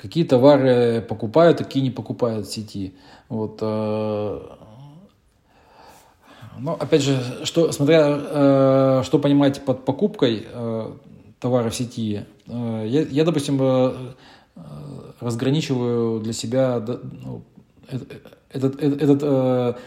Какие 0.00 0.24
товары 0.24 1.04
покупают, 1.06 1.58
какие 1.58 1.82
не 1.82 1.90
покупают 1.90 2.46
в 2.46 2.52
сети. 2.52 2.94
Вот, 3.28 3.58
э, 3.60 4.40
но 6.58 6.72
опять 6.72 7.02
же, 7.02 7.20
что, 7.44 7.70
смотря 7.72 8.06
э, 8.08 9.02
что 9.04 9.18
понимаете 9.18 9.60
под 9.60 9.84
покупкой 9.84 10.46
э, 10.50 10.92
товара 11.38 11.68
в 11.70 11.74
сети, 11.74 12.24
я, 12.46 13.02
я, 13.02 13.24
допустим, 13.24 13.60
разграничиваю 15.20 16.20
для 16.20 16.32
себя 16.32 16.82
ну, 17.22 17.42
этот, 17.88 18.82
этот, 18.82 19.22
этот 19.22 19.78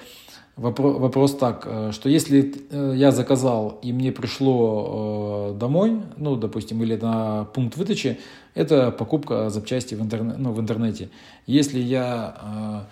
вопрос, 0.55 1.35
так, 1.35 1.63
э, 1.65 1.91
что 1.91 2.09
если 2.09 2.53
э, 2.69 2.93
я 2.95 3.11
заказал 3.11 3.79
и 3.81 3.91
мне 3.91 4.11
пришло 4.11 5.51
э, 5.53 5.57
домой, 5.57 6.01
ну, 6.17 6.35
допустим, 6.35 6.83
или 6.83 6.95
на 6.95 7.45
пункт 7.45 7.75
выдачи, 7.75 8.19
это 8.53 8.91
покупка 8.91 9.49
запчасти 9.49 9.95
в, 9.95 10.01
интернет, 10.01 10.37
ну, 10.37 10.51
в 10.51 10.59
интернете. 10.59 11.09
Если 11.47 11.79
я 11.79 12.85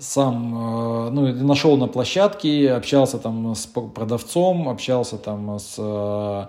сам 0.00 1.14
ну, 1.14 1.32
нашел 1.44 1.76
на 1.76 1.86
площадке, 1.86 2.72
общался 2.72 3.18
там 3.18 3.54
с 3.54 3.66
продавцом, 3.66 4.68
общался 4.68 5.16
там 5.18 5.58
с 5.58 6.48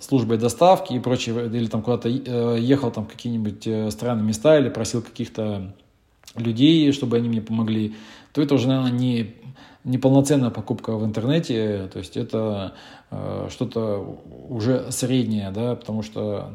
службой 0.00 0.38
доставки 0.38 0.94
и 0.94 1.00
прочее, 1.00 1.46
или 1.46 1.66
там 1.66 1.82
куда-то 1.82 2.08
ехал 2.08 2.92
там 2.92 3.04
в 3.04 3.08
какие-нибудь 3.08 3.92
странные 3.92 4.24
места 4.24 4.56
или 4.58 4.68
просил 4.68 5.02
каких-то 5.02 5.74
людей, 6.36 6.92
чтобы 6.92 7.16
они 7.16 7.28
мне 7.28 7.40
помогли, 7.40 7.94
то 8.32 8.42
это 8.42 8.54
уже, 8.54 8.68
наверное, 8.68 8.92
не 8.92 9.34
неполноценная 9.84 10.50
покупка 10.50 10.96
в 10.96 11.04
интернете, 11.04 11.88
то 11.90 12.00
есть 12.00 12.16
это 12.16 12.74
э, 13.10 13.48
что-то 13.50 14.20
уже 14.48 14.92
среднее, 14.92 15.50
да, 15.50 15.74
потому 15.74 16.02
что 16.02 16.54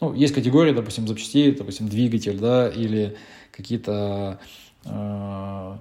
ну, 0.00 0.12
есть 0.12 0.34
категории, 0.34 0.72
допустим, 0.72 1.08
запчастей, 1.08 1.52
допустим, 1.52 1.88
двигатель, 1.88 2.38
да, 2.38 2.68
или 2.68 3.16
какие-то 3.52 4.38
э, 4.84 5.78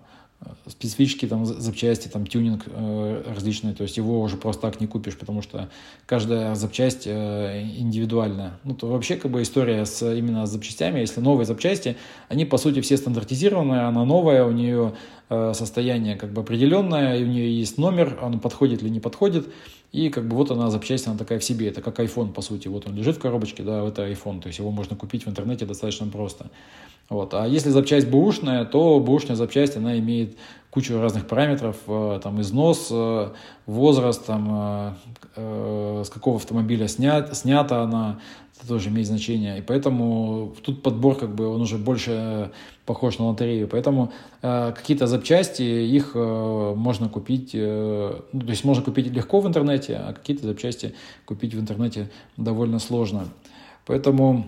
специфические 0.67 1.29
там 1.29 1.45
запчасти, 1.45 2.07
там 2.07 2.27
тюнинг 2.27 2.63
э, 2.67 3.23
различный, 3.33 3.73
то 3.73 3.83
есть 3.83 3.97
его 3.97 4.21
уже 4.21 4.37
просто 4.37 4.61
так 4.61 4.79
не 4.79 4.87
купишь, 4.87 5.17
потому 5.17 5.41
что 5.41 5.69
каждая 6.05 6.55
запчасть 6.55 7.03
э, 7.05 7.63
индивидуальная. 7.77 8.59
Ну, 8.63 8.75
то 8.75 8.87
вообще 8.87 9.15
как 9.15 9.31
бы 9.31 9.41
история 9.41 9.85
с 9.85 10.01
именно 10.13 10.45
с 10.45 10.51
запчастями, 10.51 10.99
если 10.99 11.21
новые 11.21 11.45
запчасти, 11.45 11.97
они 12.29 12.45
по 12.45 12.57
сути 12.57 12.81
все 12.81 12.97
стандартизированные, 12.97 13.81
она 13.81 14.05
новая, 14.05 14.45
у 14.45 14.51
нее 14.51 14.93
э, 15.29 15.53
состояние 15.55 16.15
как 16.15 16.31
бы 16.31 16.41
определенное, 16.41 17.17
и 17.17 17.23
у 17.23 17.27
нее 17.27 17.57
есть 17.57 17.77
номер, 17.77 18.19
он 18.21 18.39
подходит 18.39 18.83
или 18.83 18.89
не 18.89 18.99
подходит, 18.99 19.47
и 19.97 20.09
как 20.09 20.27
бы 20.27 20.35
вот 20.35 20.51
она 20.51 20.69
запчасть, 20.69 21.07
она 21.07 21.17
такая 21.17 21.39
в 21.39 21.43
себе, 21.43 21.69
это 21.69 21.81
как 21.81 21.99
iPhone 21.99 22.31
по 22.31 22.41
сути, 22.41 22.67
вот 22.67 22.85
он 22.87 22.95
лежит 22.95 23.17
в 23.17 23.19
коробочке, 23.19 23.63
да, 23.63 23.83
это 23.83 24.07
iPhone, 24.07 24.39
то 24.39 24.47
есть 24.47 24.59
его 24.59 24.69
можно 24.69 24.95
купить 24.95 25.25
в 25.25 25.29
интернете 25.29 25.65
достаточно 25.65 26.05
просто. 26.05 26.51
Вот. 27.09 27.33
А 27.33 27.47
если 27.47 27.69
запчасть 27.69 28.07
бэушная, 28.07 28.65
то 28.65 28.99
бэушная 28.99 29.35
запчасть, 29.35 29.75
она 29.75 29.97
имеет 29.97 30.37
кучу 30.77 31.01
разных 31.01 31.25
параметров, 31.25 31.77
э, 31.87 32.19
там 32.21 32.39
износ, 32.39 32.89
э, 32.91 33.29
возраст, 33.65 34.23
там, 34.27 34.95
э, 35.35 36.03
с 36.05 36.09
какого 36.09 36.35
автомобиля 36.35 36.87
снят, 36.87 37.35
снята 37.35 37.81
она, 37.81 38.19
это 38.55 38.67
тоже 38.67 38.89
имеет 38.89 39.07
значение. 39.07 39.57
И 39.57 39.63
поэтому 39.63 40.53
тут 40.61 40.83
подбор, 40.83 41.15
как 41.15 41.33
бы, 41.33 41.47
он 41.47 41.61
уже 41.61 41.79
больше 41.79 42.51
похож 42.85 43.17
на 43.17 43.25
лотерею. 43.29 43.67
Поэтому 43.67 44.11
какие-то 44.41 45.07
запчасти, 45.07 45.63
их 45.63 46.15
можно 46.15 47.09
купить, 47.09 47.51
ну, 47.53 48.41
то 48.41 48.49
есть 48.49 48.63
можно 48.63 48.83
купить 48.83 49.07
легко 49.07 49.41
в 49.41 49.47
интернете, 49.47 49.95
а 49.95 50.13
какие-то 50.13 50.45
запчасти 50.45 50.93
купить 51.25 51.53
в 51.53 51.59
интернете 51.59 52.09
довольно 52.37 52.79
сложно. 52.79 53.25
Поэтому 53.85 54.47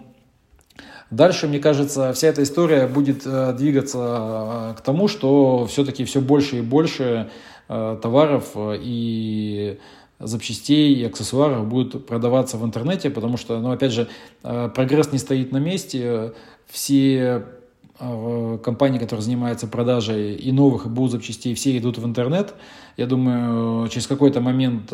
Дальше, 1.11 1.47
мне 1.47 1.59
кажется, 1.59 2.13
вся 2.13 2.27
эта 2.27 2.43
история 2.43 2.85
будет 2.85 3.25
э, 3.25 3.53
двигаться 3.53 3.97
э, 3.97 4.73
к 4.77 4.81
тому, 4.81 5.07
что 5.07 5.65
все-таки 5.65 6.05
все 6.05 6.21
больше 6.21 6.59
и 6.59 6.61
больше 6.61 7.31
э, 7.67 7.97
товаров 7.99 8.51
и 8.55 9.79
запчастей 10.19 10.93
и 10.93 11.05
аксессуаров 11.05 11.65
будут 11.67 12.05
продаваться 12.05 12.57
в 12.57 12.65
интернете, 12.65 13.09
потому 13.09 13.37
что, 13.37 13.57
ну, 13.59 13.71
опять 13.71 13.93
же, 13.93 14.09
прогресс 14.41 15.13
не 15.13 15.17
стоит 15.17 15.53
на 15.53 15.59
месте. 15.59 16.33
Все 16.67 17.45
компании, 17.97 18.99
которые 18.99 19.23
занимаются 19.23 19.65
продажей 19.65 20.35
и 20.35 20.51
новых, 20.51 20.85
и 20.85 20.89
будут 20.89 21.11
запчастей, 21.11 21.53
все 21.55 21.77
идут 21.77 21.99
в 21.99 22.05
интернет. 22.05 22.53
Я 22.97 23.05
думаю, 23.05 23.87
через 23.87 24.07
какой-то 24.07 24.41
момент 24.41 24.91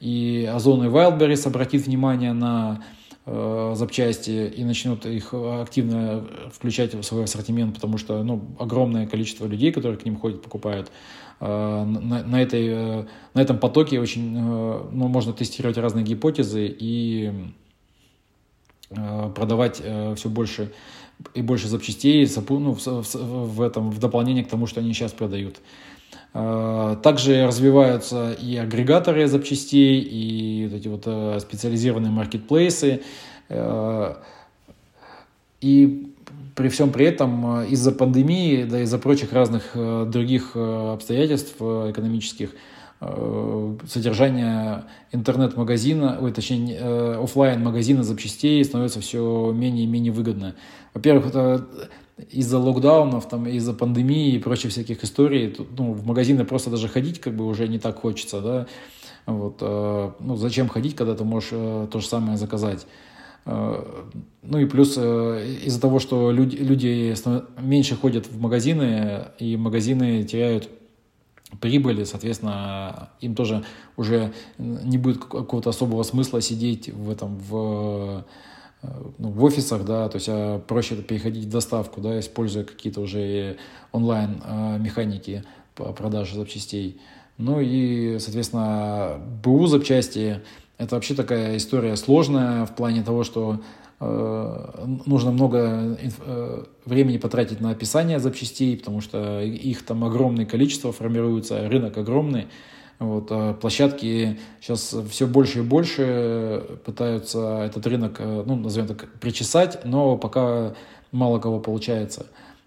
и 0.00 0.50
Озон, 0.50 0.84
и 0.84 0.88
Wildberries 0.88 1.46
обратит 1.46 1.86
внимание 1.86 2.32
на 2.32 2.82
запчасти 3.24 4.48
и 4.48 4.64
начнут 4.64 5.06
их 5.06 5.32
активно 5.32 6.26
включать 6.52 6.94
в 6.94 7.02
свой 7.04 7.24
ассортимент, 7.24 7.74
потому 7.74 7.96
что 7.96 8.22
ну, 8.24 8.42
огромное 8.58 9.06
количество 9.06 9.46
людей, 9.46 9.70
которые 9.70 9.96
к 9.98 10.04
ним 10.04 10.16
ходят, 10.16 10.42
покупают. 10.42 10.90
Э, 11.38 11.84
на, 11.84 12.24
на, 12.24 12.42
этой, 12.42 12.66
э, 12.66 13.04
на 13.34 13.40
этом 13.40 13.58
потоке 13.58 14.00
очень 14.00 14.36
ну, 14.40 15.08
можно 15.08 15.32
тестировать 15.32 15.76
разные 15.78 16.04
гипотезы 16.04 16.66
и 16.66 17.32
продавать 19.34 19.82
все 20.16 20.28
больше 20.28 20.70
и 21.34 21.42
больше 21.42 21.68
запчастей 21.68 22.28
ну, 22.48 22.74
в, 22.74 22.86
в, 22.86 23.56
в, 23.56 23.62
этом, 23.62 23.90
в 23.90 23.98
дополнение 23.98 24.44
к 24.44 24.48
тому, 24.48 24.66
что 24.66 24.80
они 24.80 24.92
сейчас 24.92 25.12
продают. 25.12 25.60
Э, 26.34 26.96
также 27.02 27.46
развиваются 27.46 28.32
и 28.32 28.56
агрегаторы 28.56 29.26
запчастей, 29.26 30.00
и 30.00 30.66
вот 30.66 30.76
эти 30.76 30.88
вот 30.88 31.02
э, 31.04 31.38
специализированные 31.40 32.10
маркетплейсы. 32.10 33.02
Э, 33.50 34.14
и 35.60 36.14
при 36.54 36.68
всем 36.68 36.90
при 36.90 37.06
этом 37.06 37.64
из-за 37.64 37.92
пандемии, 37.92 38.64
да 38.64 38.80
из-за 38.80 38.98
прочих 38.98 39.32
разных 39.32 39.72
других 40.10 40.54
обстоятельств 40.54 41.54
экономических, 41.56 42.50
содержание 43.88 44.84
интернет-магазина, 45.12 46.18
ой, 46.20 46.30
точнее, 46.32 47.22
офлайн 47.22 47.62
магазина 47.62 48.04
запчастей 48.04 48.62
становится 48.64 49.00
все 49.00 49.52
менее 49.52 49.84
и 49.84 49.86
менее 49.86 50.12
выгодно. 50.12 50.54
Во-первых, 50.94 51.32
из-за 52.30 52.58
локдаунов, 52.58 53.28
там, 53.28 53.46
из-за 53.46 53.72
пандемии 53.72 54.34
и 54.34 54.38
прочих 54.38 54.70
всяких 54.70 55.02
историй, 55.04 55.50
тут, 55.50 55.68
ну, 55.78 55.92
в 55.92 56.06
магазины 56.06 56.44
просто 56.44 56.70
даже 56.70 56.88
ходить 56.88 57.20
как 57.20 57.34
бы 57.34 57.46
уже 57.46 57.68
не 57.68 57.78
так 57.78 57.98
хочется, 57.98 58.40
да, 58.40 58.66
вот, 59.26 59.58
э, 59.60 60.10
ну, 60.20 60.36
зачем 60.36 60.68
ходить, 60.68 60.94
когда 60.94 61.14
ты 61.14 61.24
можешь 61.24 61.50
э, 61.52 61.88
то 61.90 62.00
же 62.00 62.06
самое 62.06 62.36
заказать. 62.36 62.86
Э, 63.44 63.82
ну 64.42 64.58
и 64.58 64.66
плюс 64.66 64.94
э, 64.96 65.56
из-за 65.64 65.80
того, 65.80 65.98
что 65.98 66.30
люди, 66.30 66.56
люди 66.56 67.14
меньше 67.60 67.96
ходят 67.96 68.26
в 68.26 68.40
магазины, 68.40 69.26
и 69.38 69.56
магазины 69.56 70.24
теряют 70.24 70.68
прибыли, 71.60 72.04
соответственно, 72.04 73.10
им 73.20 73.34
тоже 73.34 73.64
уже 73.96 74.32
не 74.58 74.98
будет 74.98 75.18
какого-то 75.18 75.70
особого 75.70 76.02
смысла 76.02 76.40
сидеть 76.40 76.88
в 76.88 77.10
этом, 77.10 77.36
в 77.36 78.24
ну, 79.18 79.30
в 79.30 79.44
офисах, 79.44 79.84
да, 79.84 80.08
то 80.08 80.16
есть 80.16 80.28
а 80.28 80.58
проще 80.58 80.96
переходить 80.96 81.44
в 81.44 81.50
доставку, 81.50 82.00
да, 82.00 82.18
используя 82.18 82.64
какие-то 82.64 83.00
уже 83.00 83.56
онлайн 83.92 84.42
а, 84.44 84.80
по 85.74 85.92
продаже 85.92 86.34
запчастей. 86.34 87.00
Ну 87.38 87.60
и, 87.60 88.18
соответственно, 88.18 89.20
БУ 89.42 89.66
запчасти– 89.66 90.40
это 90.78 90.96
вообще 90.96 91.14
такая 91.14 91.56
история 91.56 91.96
сложная 91.96 92.66
в 92.66 92.74
плане 92.74 93.02
того, 93.02 93.24
что 93.24 93.60
э, 94.00 94.86
нужно 95.06 95.30
много 95.30 95.96
э, 95.98 96.64
времени 96.84 97.18
потратить 97.18 97.60
на 97.60 97.70
описание 97.70 98.18
запчастей, 98.18 98.76
потому 98.76 99.00
что 99.00 99.42
их 99.42 99.84
там 99.84 100.04
огромное 100.04 100.44
количество 100.44 100.92
формируется, 100.92 101.68
рынок 101.68 101.96
огромный, 101.98 102.48
вот, 103.02 103.26
а 103.30 103.54
площадки 103.54 104.38
сейчас 104.60 104.94
все 105.10 105.26
больше 105.26 105.58
и 105.58 105.62
больше 105.62 106.78
пытаются 106.84 107.62
этот 107.64 107.84
рынок, 107.88 108.16
э, 108.20 108.44
ну, 108.46 108.54
назовем 108.54 108.86
так, 108.86 109.08
причесать, 109.20 109.84
но 109.84 110.16
пока 110.16 110.74
мало 111.10 111.40
кого 111.40 111.58
получается. 111.58 112.26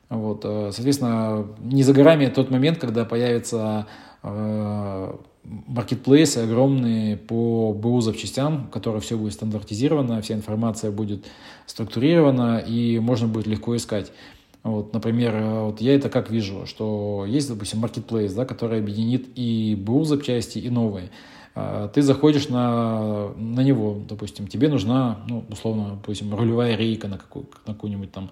Вот, 0.10 0.42
э, 0.44 0.72
соответственно, 0.74 1.48
не 1.62 1.84
за 1.84 1.94
горами 1.94 2.28
тот 2.28 2.52
момент, 2.52 2.80
когда 2.80 3.06
появятся 3.06 3.88
э, 4.24 5.16
маркетплейсы 5.44 6.40
огромные 6.40 7.16
по 7.16 7.72
БУ 7.72 8.02
запчастям, 8.02 8.68
в 8.68 8.72
которых 8.72 9.04
все 9.04 9.18
будет 9.18 9.34
стандартизировано, 9.34 10.22
вся 10.22 10.36
информация 10.36 10.92
будет 10.92 11.26
структурирована 11.66 12.58
и 12.58 13.00
можно 13.00 13.28
будет 13.28 13.48
легко 13.48 13.74
искать. 13.78 14.12
Вот, 14.66 14.94
например, 14.94 15.36
э, 15.36 15.62
вот 15.66 15.80
я 15.80 15.94
это 15.94 16.10
как 16.10 16.32
вижу, 16.32 16.66
что 16.66 17.24
есть, 17.28 17.48
допустим, 17.50 17.86
marketplace, 17.86 18.34
да, 18.34 18.46
который 18.46 18.80
объединит 18.80 19.28
и 19.36 19.76
БУ 19.80 20.06
запчасти, 20.06 20.58
и 20.58 20.72
новые. 20.72 21.12
А, 21.54 21.88
ты 21.88 22.02
заходишь 22.02 22.50
на, 22.50 23.30
на 23.38 23.62
него, 23.62 23.96
допустим, 24.10 24.48
тебе 24.48 24.68
нужна, 24.68 25.20
ну, 25.30 25.46
условно, 25.50 25.92
допустим, 25.92 26.34
рулевая 26.34 26.76
рейка 26.76 27.08
на, 27.08 27.20
какую, 27.20 27.46
на 27.68 27.76
какую-нибудь 27.76 28.12
там, 28.12 28.32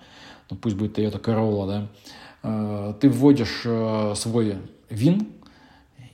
ну, 0.49 0.57
пусть 0.57 0.75
будет 0.75 0.97
Toyota 0.97 1.21
Corolla, 1.21 1.67
да. 1.67 1.87
А, 2.41 2.93
ты 2.93 3.09
вводишь 3.09 3.61
э, 3.65 4.13
свой 4.15 4.57
ВИН, 4.89 5.27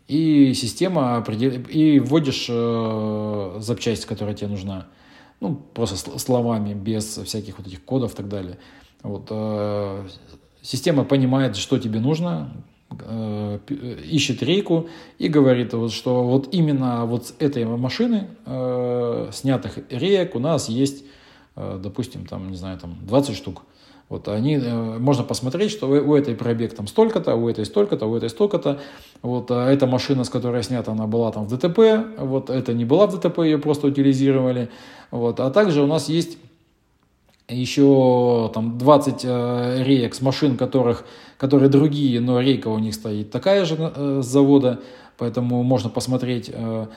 и 0.10 0.54
система 0.54 1.16
определяет, 1.16 1.74
и 1.74 1.98
вводишь 1.98 2.48
э, 2.50 3.58
запчасть, 3.62 4.06
которая 4.06 4.36
тебе 4.36 4.50
нужна. 4.50 4.88
ну, 5.40 5.56
просто 5.56 5.96
словами, 6.20 6.74
без 6.74 7.06
всяких 7.06 7.58
вот 7.58 7.68
этих 7.68 7.86
кодов 7.86 8.16
и 8.16 8.18
так 8.18 8.28
далее. 8.28 8.58
Вот, 9.04 9.28
э, 9.30 10.08
система 10.62 11.04
понимает, 11.06 11.56
что 11.56 11.78
тебе 11.78 12.00
нужно, 12.00 12.52
э, 13.08 13.60
ищет 14.06 14.44
рейку 14.44 14.90
и 15.18 15.30
говорит, 15.30 15.74
вот, 15.74 15.92
что 15.92 16.24
вот 16.24 16.50
именно 16.52 17.06
вот 17.06 17.28
с 17.28 17.36
этой 17.40 17.66
машины 17.66 18.28
э, 18.46 19.30
снятых 19.32 19.80
реек 19.90 20.36
у 20.36 20.40
нас 20.40 20.70
есть, 20.70 21.06
допустим, 21.56 22.26
там, 22.26 22.52
не 22.52 22.58
знаю, 22.58 22.78
там 22.80 22.96
20 23.02 23.36
штук. 23.36 23.64
Вот 24.08 24.28
они, 24.28 24.58
можно 24.58 25.24
посмотреть, 25.24 25.72
что 25.72 25.88
у 25.88 26.16
этой 26.16 26.36
пробег 26.36 26.74
там 26.74 26.88
столько-то, 26.88 27.36
у 27.36 27.48
этой 27.48 27.66
столько-то, 27.66 28.08
у 28.08 28.16
этой 28.16 28.30
столько-то. 28.30 28.80
Вот 29.22 29.52
а 29.52 29.70
эта 29.70 29.86
машина, 29.86 30.24
с 30.24 30.30
которой 30.30 30.64
снята, 30.64 30.94
она 30.94 31.06
была 31.06 31.32
там 31.32 31.46
в 31.46 31.50
ДТП, 31.50 32.18
вот 32.18 32.50
это 32.50 32.74
не 32.74 32.86
была 32.86 33.06
в 33.06 33.20
ДТП, 33.20 33.40
ее 33.40 33.60
просто 33.60 33.88
утилизировали. 33.88 34.70
Вот. 35.12 35.40
А 35.40 35.52
также 35.52 35.84
у 35.84 35.88
нас 35.88 36.10
есть 36.10 36.40
еще 37.50 38.52
там 38.54 38.78
20 38.78 39.22
э, 39.24 39.84
реек 39.84 40.16
с 40.16 40.22
машин, 40.22 40.58
которых, 40.58 41.06
которые 41.38 41.70
другие, 41.70 42.20
но 42.20 42.40
рейка 42.40 42.68
у 42.68 42.80
них 42.80 42.94
стоит 42.94 43.32
такая 43.32 43.66
же 43.66 43.76
э, 43.80 44.22
с 44.22 44.26
завода, 44.26 44.80
поэтому 45.18 45.64
можно 45.64 45.90
посмотреть 45.90 46.50
э, 46.54 46.88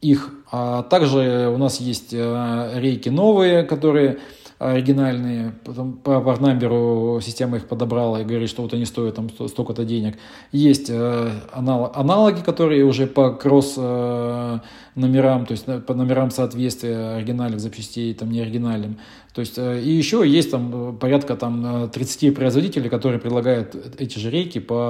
их. 0.00 0.30
А 0.50 0.82
также 0.82 1.50
у 1.52 1.58
нас 1.58 1.80
есть 1.80 2.12
э, 2.12 2.72
рейки 2.76 3.08
новые, 3.08 3.64
которые 3.64 4.18
оригинальные, 4.58 5.52
потом 5.64 5.92
по 5.92 6.20
парнамберу 6.20 7.20
система 7.22 7.58
их 7.58 7.68
подобрала 7.68 8.20
и 8.20 8.24
говорит, 8.24 8.48
что 8.48 8.62
вот 8.62 8.72
они 8.72 8.86
стоят 8.86 9.16
там 9.16 9.28
столько-то 9.30 9.84
денег. 9.84 10.16
Есть 10.50 10.88
э, 10.88 11.30
аналоги, 11.52 12.40
которые 12.40 12.84
уже 12.84 13.06
по 13.06 13.32
кросс 13.32 13.74
э, 13.76 14.58
номерам, 14.94 15.44
то 15.44 15.52
есть 15.52 15.66
по 15.84 15.94
номерам 15.94 16.30
соответствия 16.30 17.16
оригинальных 17.16 17.60
запчастей, 17.60 18.14
там 18.14 18.30
не 18.30 18.40
оригинальным. 18.40 18.98
То 19.34 19.40
есть, 19.40 19.58
э, 19.58 19.82
и 19.82 19.90
еще 19.90 20.26
есть 20.26 20.50
там 20.50 20.96
порядка 20.96 21.36
там 21.36 21.90
30 21.90 22.34
производителей, 22.34 22.88
которые 22.88 23.20
предлагают 23.20 23.76
эти 23.98 24.18
же 24.18 24.30
рейки 24.30 24.58
по 24.58 24.86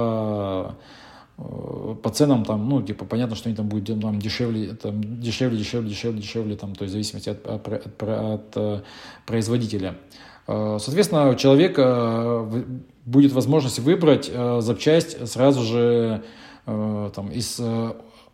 Э, 0.67 0.73
по 1.37 2.09
ценам 2.09 2.43
там, 2.45 2.67
ну, 2.67 2.81
типа, 2.81 3.05
понятно, 3.05 3.35
что 3.35 3.49
они 3.49 3.55
там 3.55 3.69
будут 3.69 4.01
там, 4.01 4.19
дешевле, 4.19 4.73
там, 4.73 5.21
дешевле, 5.21 5.59
дешевле, 5.59 5.89
дешевле, 5.89 6.21
дешевле, 6.21 6.55
там, 6.55 6.73
то 6.73 6.83
есть 6.83 6.91
в 6.91 6.93
зависимости 6.93 7.29
от, 7.29 7.45
от, 7.45 7.67
от, 7.67 8.03
от 8.03 8.51
э, 8.55 8.81
производителя. 9.27 9.95
Э, 10.47 10.77
соответственно, 10.81 11.29
у 11.29 11.35
человека 11.35 12.49
будет 13.05 13.33
возможность 13.33 13.77
выбрать 13.79 14.31
запчасть 14.59 15.27
сразу 15.27 15.61
же 15.63 16.23
там, 16.65 17.31
из 17.31 17.61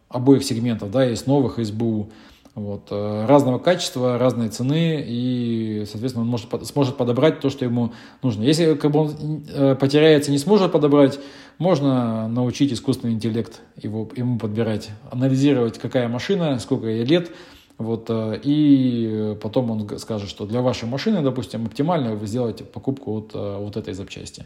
обоих 0.09 0.43
сегментов, 0.43 0.89
да, 0.89 1.07
из 1.07 1.27
новых, 1.27 1.59
из 1.59 1.71
БУ. 1.71 2.09
Вот. 2.55 2.89
Э, 2.91 3.25
разного 3.25 3.57
качества, 3.57 4.19
разной 4.19 4.49
цены, 4.49 5.03
и, 5.05 5.85
соответственно, 5.89 6.23
он 6.23 6.29
может, 6.29 6.49
сможет 6.67 6.97
подобрать 6.97 7.39
то, 7.39 7.49
что 7.49 7.65
ему 7.65 7.93
нужно. 8.21 8.43
Если 8.43 8.75
как 8.75 8.91
бы, 8.91 8.99
он 8.99 9.43
э, 9.51 9.75
потеряется, 9.75 10.29
не 10.29 10.37
сможет 10.37 10.71
подобрать, 10.71 11.19
можно 11.57 12.27
научить 12.27 12.71
искусственный 12.71 13.13
интеллект 13.13 13.61
его, 13.75 14.07
ему 14.15 14.37
подбирать, 14.37 14.91
анализировать, 15.09 15.79
какая 15.79 16.07
машина, 16.07 16.59
сколько 16.59 16.85
ей 16.87 17.05
лет, 17.05 17.31
вот, 17.79 18.05
э, 18.09 18.39
и 18.43 19.35
потом 19.41 19.71
он 19.71 19.97
скажет, 19.97 20.29
что 20.29 20.45
для 20.45 20.61
вашей 20.61 20.87
машины, 20.87 21.23
допустим, 21.23 21.65
оптимально 21.65 22.13
вы 22.13 22.27
сделаете 22.27 22.65
покупку 22.65 23.13
вот, 23.13 23.31
вот 23.33 23.77
этой 23.77 23.95
запчасти. 23.95 24.45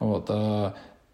Вот. 0.00 0.28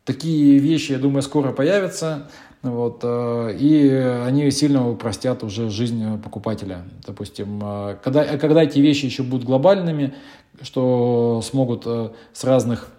Такие 0.06 0.58
вещи, 0.58 0.92
я 0.92 0.98
думаю, 0.98 1.20
скоро 1.20 1.52
появятся. 1.52 2.30
Вот, 2.62 3.00
э, 3.04 3.56
и 3.58 3.88
они 3.88 4.50
сильно 4.50 4.90
упростят 4.90 5.42
уже 5.42 5.70
жизнь 5.70 6.20
покупателя. 6.22 6.84
Допустим, 7.06 7.58
э, 7.62 7.96
когда, 8.02 8.36
когда 8.36 8.62
эти 8.62 8.78
вещи 8.80 9.06
еще 9.06 9.22
будут 9.22 9.46
глобальными, 9.46 10.12
что 10.60 11.40
смогут 11.42 11.84
э, 11.86 12.10
с 12.34 12.44
разных 12.44 12.90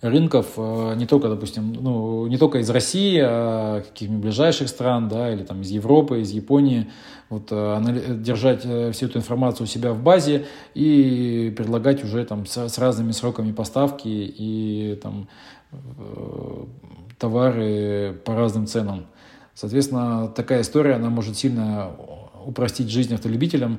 рынков, 0.00 0.56
не 0.56 1.04
только, 1.04 1.28
допустим, 1.28 1.74
ну, 1.74 2.26
не 2.26 2.38
только 2.38 2.58
из 2.58 2.70
России, 2.70 3.20
а 3.22 3.82
каких-нибудь 3.82 4.22
ближайших 4.22 4.70
стран, 4.70 5.10
да, 5.10 5.30
или 5.30 5.42
там 5.42 5.60
из 5.60 5.68
Европы, 5.68 6.22
из 6.22 6.30
Японии, 6.30 6.90
вот, 7.28 7.48
держать 8.22 8.62
всю 8.62 9.06
эту 9.06 9.18
информацию 9.18 9.64
у 9.64 9.68
себя 9.68 9.92
в 9.92 10.02
базе 10.02 10.46
и 10.72 11.52
предлагать 11.54 12.02
уже 12.02 12.24
там 12.24 12.46
с, 12.46 12.70
с 12.70 12.78
разными 12.78 13.12
сроками 13.12 13.52
поставки 13.52 14.08
и 14.08 14.98
там 15.02 15.28
товары 17.20 18.20
по 18.24 18.34
разным 18.34 18.66
ценам. 18.66 19.06
Соответственно, 19.54 20.28
такая 20.34 20.62
история, 20.62 20.94
она 20.94 21.10
может 21.10 21.36
сильно 21.36 21.90
упростить 22.46 22.90
жизнь 22.90 23.14
автолюбителям. 23.14 23.78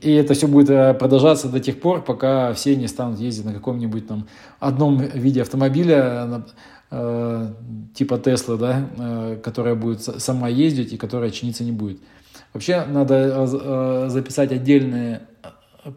И 0.00 0.12
это 0.12 0.34
все 0.34 0.46
будет 0.46 0.70
э, 0.70 0.94
продолжаться 0.94 1.48
до 1.48 1.58
тех 1.58 1.80
пор, 1.80 2.02
пока 2.02 2.52
все 2.52 2.76
не 2.76 2.86
станут 2.86 3.18
ездить 3.18 3.44
на 3.44 3.52
каком-нибудь 3.52 4.06
там 4.06 4.28
одном 4.60 4.98
виде 4.98 5.42
автомобиля, 5.42 6.44
э, 6.92 7.48
типа 7.94 8.18
Тесла, 8.18 8.56
да, 8.56 8.88
э, 8.96 9.38
которая 9.42 9.74
будет 9.74 10.02
сама 10.02 10.48
ездить 10.48 10.92
и 10.92 10.96
которая 10.96 11.30
чиниться 11.30 11.64
не 11.64 11.72
будет. 11.72 11.98
Вообще 12.54 12.84
надо 12.84 13.46
записать 14.08 14.52
отдельный 14.52 15.20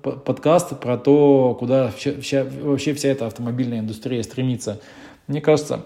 подкаст 0.01 0.79
про 0.79 0.97
то, 0.97 1.55
куда 1.59 1.91
вообще 1.99 2.93
вся 2.93 3.09
эта 3.09 3.27
автомобильная 3.27 3.79
индустрия 3.79 4.23
стремится. 4.23 4.79
Мне 5.27 5.41
кажется, 5.41 5.81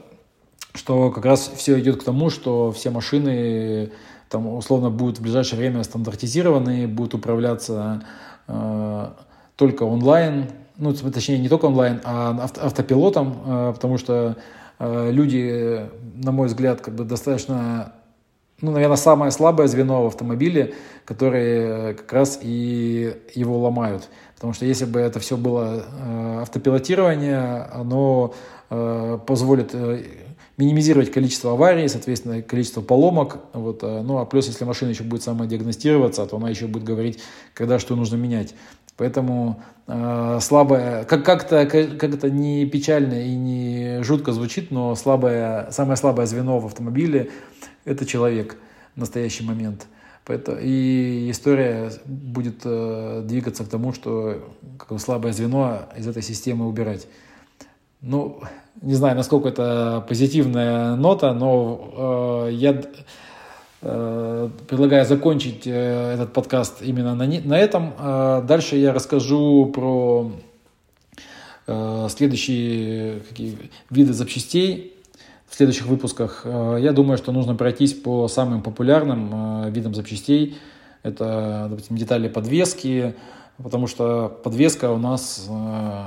что 0.73 1.11
как 1.11 1.25
раз 1.25 1.51
все 1.55 1.79
идет 1.79 2.01
к 2.01 2.03
тому, 2.03 2.29
что 2.29 2.71
все 2.71 2.89
машины 2.89 3.91
там 4.29 4.47
условно 4.47 4.89
будут 4.89 5.19
в 5.19 5.21
ближайшее 5.21 5.59
время 5.59 5.83
стандартизированы, 5.83 6.87
будут 6.87 7.15
управляться 7.15 8.03
э, 8.47 9.07
только 9.55 9.83
онлайн, 9.83 10.45
ну, 10.77 10.93
точнее, 10.93 11.39
не 11.39 11.49
только 11.49 11.65
онлайн, 11.65 11.99
а 12.03 12.37
авто, 12.43 12.65
автопилотом, 12.65 13.37
э, 13.45 13.71
потому 13.73 13.97
что 13.97 14.37
э, 14.77 15.11
люди, 15.11 15.89
на 16.15 16.31
мой 16.31 16.47
взгляд, 16.47 16.81
как 16.81 16.93
бы 16.93 17.03
достаточно, 17.03 17.93
ну, 18.61 18.71
наверное, 18.71 18.97
самое 18.97 19.31
слабое 19.31 19.67
звено 19.67 20.03
в 20.03 20.07
автомобиле, 20.07 20.75
которые 21.05 21.95
как 21.95 22.13
раз 22.13 22.39
и 22.41 23.15
его 23.33 23.59
ломают. 23.59 24.07
Потому 24.35 24.53
что 24.53 24.65
если 24.65 24.85
бы 24.85 24.99
это 24.99 25.19
все 25.19 25.35
было 25.35 25.83
э, 25.85 26.39
автопилотирование, 26.43 27.67
оно 27.73 28.33
э, 28.69 29.19
позволит 29.25 29.71
э, 29.73 30.03
минимизировать 30.59 31.09
количество 31.09 31.53
аварий, 31.53 31.87
соответственно, 31.87 32.41
количество 32.41 32.81
поломок. 32.81 33.37
Вот, 33.53 33.79
э, 33.81 34.01
ну, 34.01 34.17
а 34.17 34.25
плюс, 34.25 34.47
если 34.47 34.65
машина 34.65 34.89
еще 34.89 35.03
будет 35.03 35.23
самодиагностироваться, 35.23 36.25
то 36.25 36.35
она 36.35 36.49
еще 36.49 36.67
будет 36.67 36.83
говорить, 36.83 37.19
когда 37.53 37.79
что 37.79 37.95
нужно 37.95 38.17
менять. 38.17 38.53
Поэтому 38.97 39.63
э, 39.87 40.39
слабая, 40.41 41.05
как, 41.05 41.23
как-то, 41.23 41.65
как 41.65 42.03
это 42.03 42.29
не 42.29 42.65
печально 42.65 43.25
и 43.25 43.35
не 43.35 44.03
жутко 44.03 44.33
звучит, 44.33 44.69
но 44.69 44.95
слабое, 44.95 45.71
самое 45.71 45.95
слабое 45.95 46.25
звено 46.25 46.59
в 46.59 46.65
автомобиле– 46.65 47.29
это 47.85 48.05
человек 48.05 48.57
в 48.95 48.99
настоящий 48.99 49.45
момент. 49.45 49.87
Поэтому, 50.25 50.57
и 50.61 51.31
история 51.31 51.89
будет 52.05 52.63
э, 52.65 53.21
двигаться 53.23 53.63
к 53.63 53.69
тому, 53.69 53.93
что 53.93 54.43
как 54.77 54.89
бы, 54.89 54.99
слабое 54.99 55.31
звено 55.31 55.87
из 55.97 56.05
этой 56.05 56.21
системы 56.21 56.67
убирать. 56.67 57.07
Ну, 58.01 58.39
не 58.81 58.93
знаю, 58.93 59.17
насколько 59.17 59.49
это 59.49 60.05
позитивная 60.07 60.95
нота, 60.95 61.33
но 61.33 62.45
э, 62.47 62.53
я 62.53 62.81
э, 63.81 64.49
предлагаю 64.69 65.05
закончить 65.05 65.67
э, 65.67 66.13
этот 66.13 66.31
подкаст 66.31 66.81
именно 66.81 67.13
на, 67.13 67.25
на 67.25 67.57
этом. 67.57 67.93
Э, 67.99 68.41
дальше 68.47 68.77
я 68.77 68.93
расскажу 68.93 69.65
про 69.65 70.31
э, 71.67 72.07
следующие 72.09 73.19
какие, 73.19 73.57
виды 73.89 74.13
запчастей 74.13 74.95
в 75.49 75.55
следующих 75.55 75.87
выпусках. 75.87 76.43
Э, 76.45 76.77
я 76.79 76.93
думаю, 76.93 77.17
что 77.17 77.33
нужно 77.33 77.53
пройтись 77.53 77.93
по 77.93 78.29
самым 78.29 78.63
популярным 78.63 79.65
э, 79.65 79.71
видам 79.71 79.93
запчастей. 79.93 80.57
Это, 81.03 81.67
допустим, 81.69 81.97
детали 81.97 82.29
подвески, 82.29 83.13
потому 83.61 83.87
что 83.87 84.29
подвеска 84.41 84.89
у 84.89 84.97
нас 84.97 85.47
э, 85.49 86.05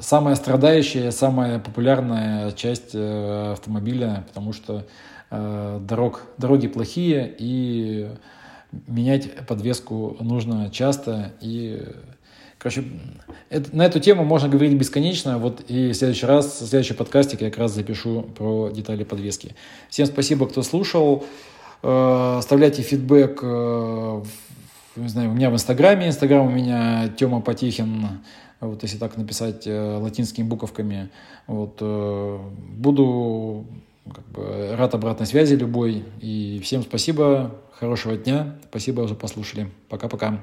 самая 0.00 0.34
страдающая, 0.34 1.10
самая 1.10 1.58
популярная 1.58 2.52
часть 2.52 2.90
э, 2.94 3.52
автомобиля, 3.52 4.24
потому 4.28 4.52
что 4.52 4.86
э, 5.30 5.80
дорог, 5.82 6.22
дороги 6.38 6.68
плохие, 6.68 7.34
и 7.38 8.08
менять 8.86 9.46
подвеску 9.46 10.16
нужно 10.20 10.70
часто. 10.70 11.32
И, 11.40 11.82
короче, 12.58 12.84
это, 13.50 13.74
на 13.76 13.84
эту 13.84 13.98
тему 13.98 14.24
можно 14.24 14.48
говорить 14.48 14.74
бесконечно. 14.74 15.38
Вот 15.38 15.62
и 15.68 15.90
в 15.90 15.94
следующий 15.94 16.26
раз, 16.26 16.60
в 16.60 16.66
следующий 16.66 16.94
подкастик 16.94 17.40
я 17.42 17.50
как 17.50 17.58
раз 17.58 17.74
запишу 17.74 18.22
про 18.22 18.70
детали 18.70 19.04
подвески. 19.04 19.56
Всем 19.88 20.06
спасибо, 20.06 20.46
кто 20.46 20.62
слушал. 20.62 21.24
Э, 21.82 22.36
оставляйте 22.38 22.82
фидбэк 22.82 23.42
не 24.94 25.08
знаю, 25.08 25.30
у 25.30 25.32
меня 25.32 25.48
в 25.48 25.54
Инстаграме. 25.54 26.08
Инстаграм 26.08 26.46
у 26.46 26.50
меня 26.50 27.08
Тёма 27.16 27.40
Потихин 27.40 28.20
вот 28.66 28.82
если 28.82 28.98
так 28.98 29.16
написать 29.16 29.66
э, 29.66 29.96
латинскими 29.98 30.44
буковками. 30.44 31.10
Вот, 31.46 31.78
э, 31.80 32.38
буду 32.76 33.66
как 34.12 34.24
бы, 34.28 34.76
рад 34.76 34.94
обратной 34.94 35.26
связи 35.26 35.54
любой. 35.54 36.04
И 36.20 36.60
всем 36.62 36.82
спасибо, 36.82 37.56
хорошего 37.72 38.16
дня. 38.16 38.56
Спасибо, 38.70 39.06
что 39.06 39.16
послушали. 39.16 39.70
Пока-пока. 39.88 40.40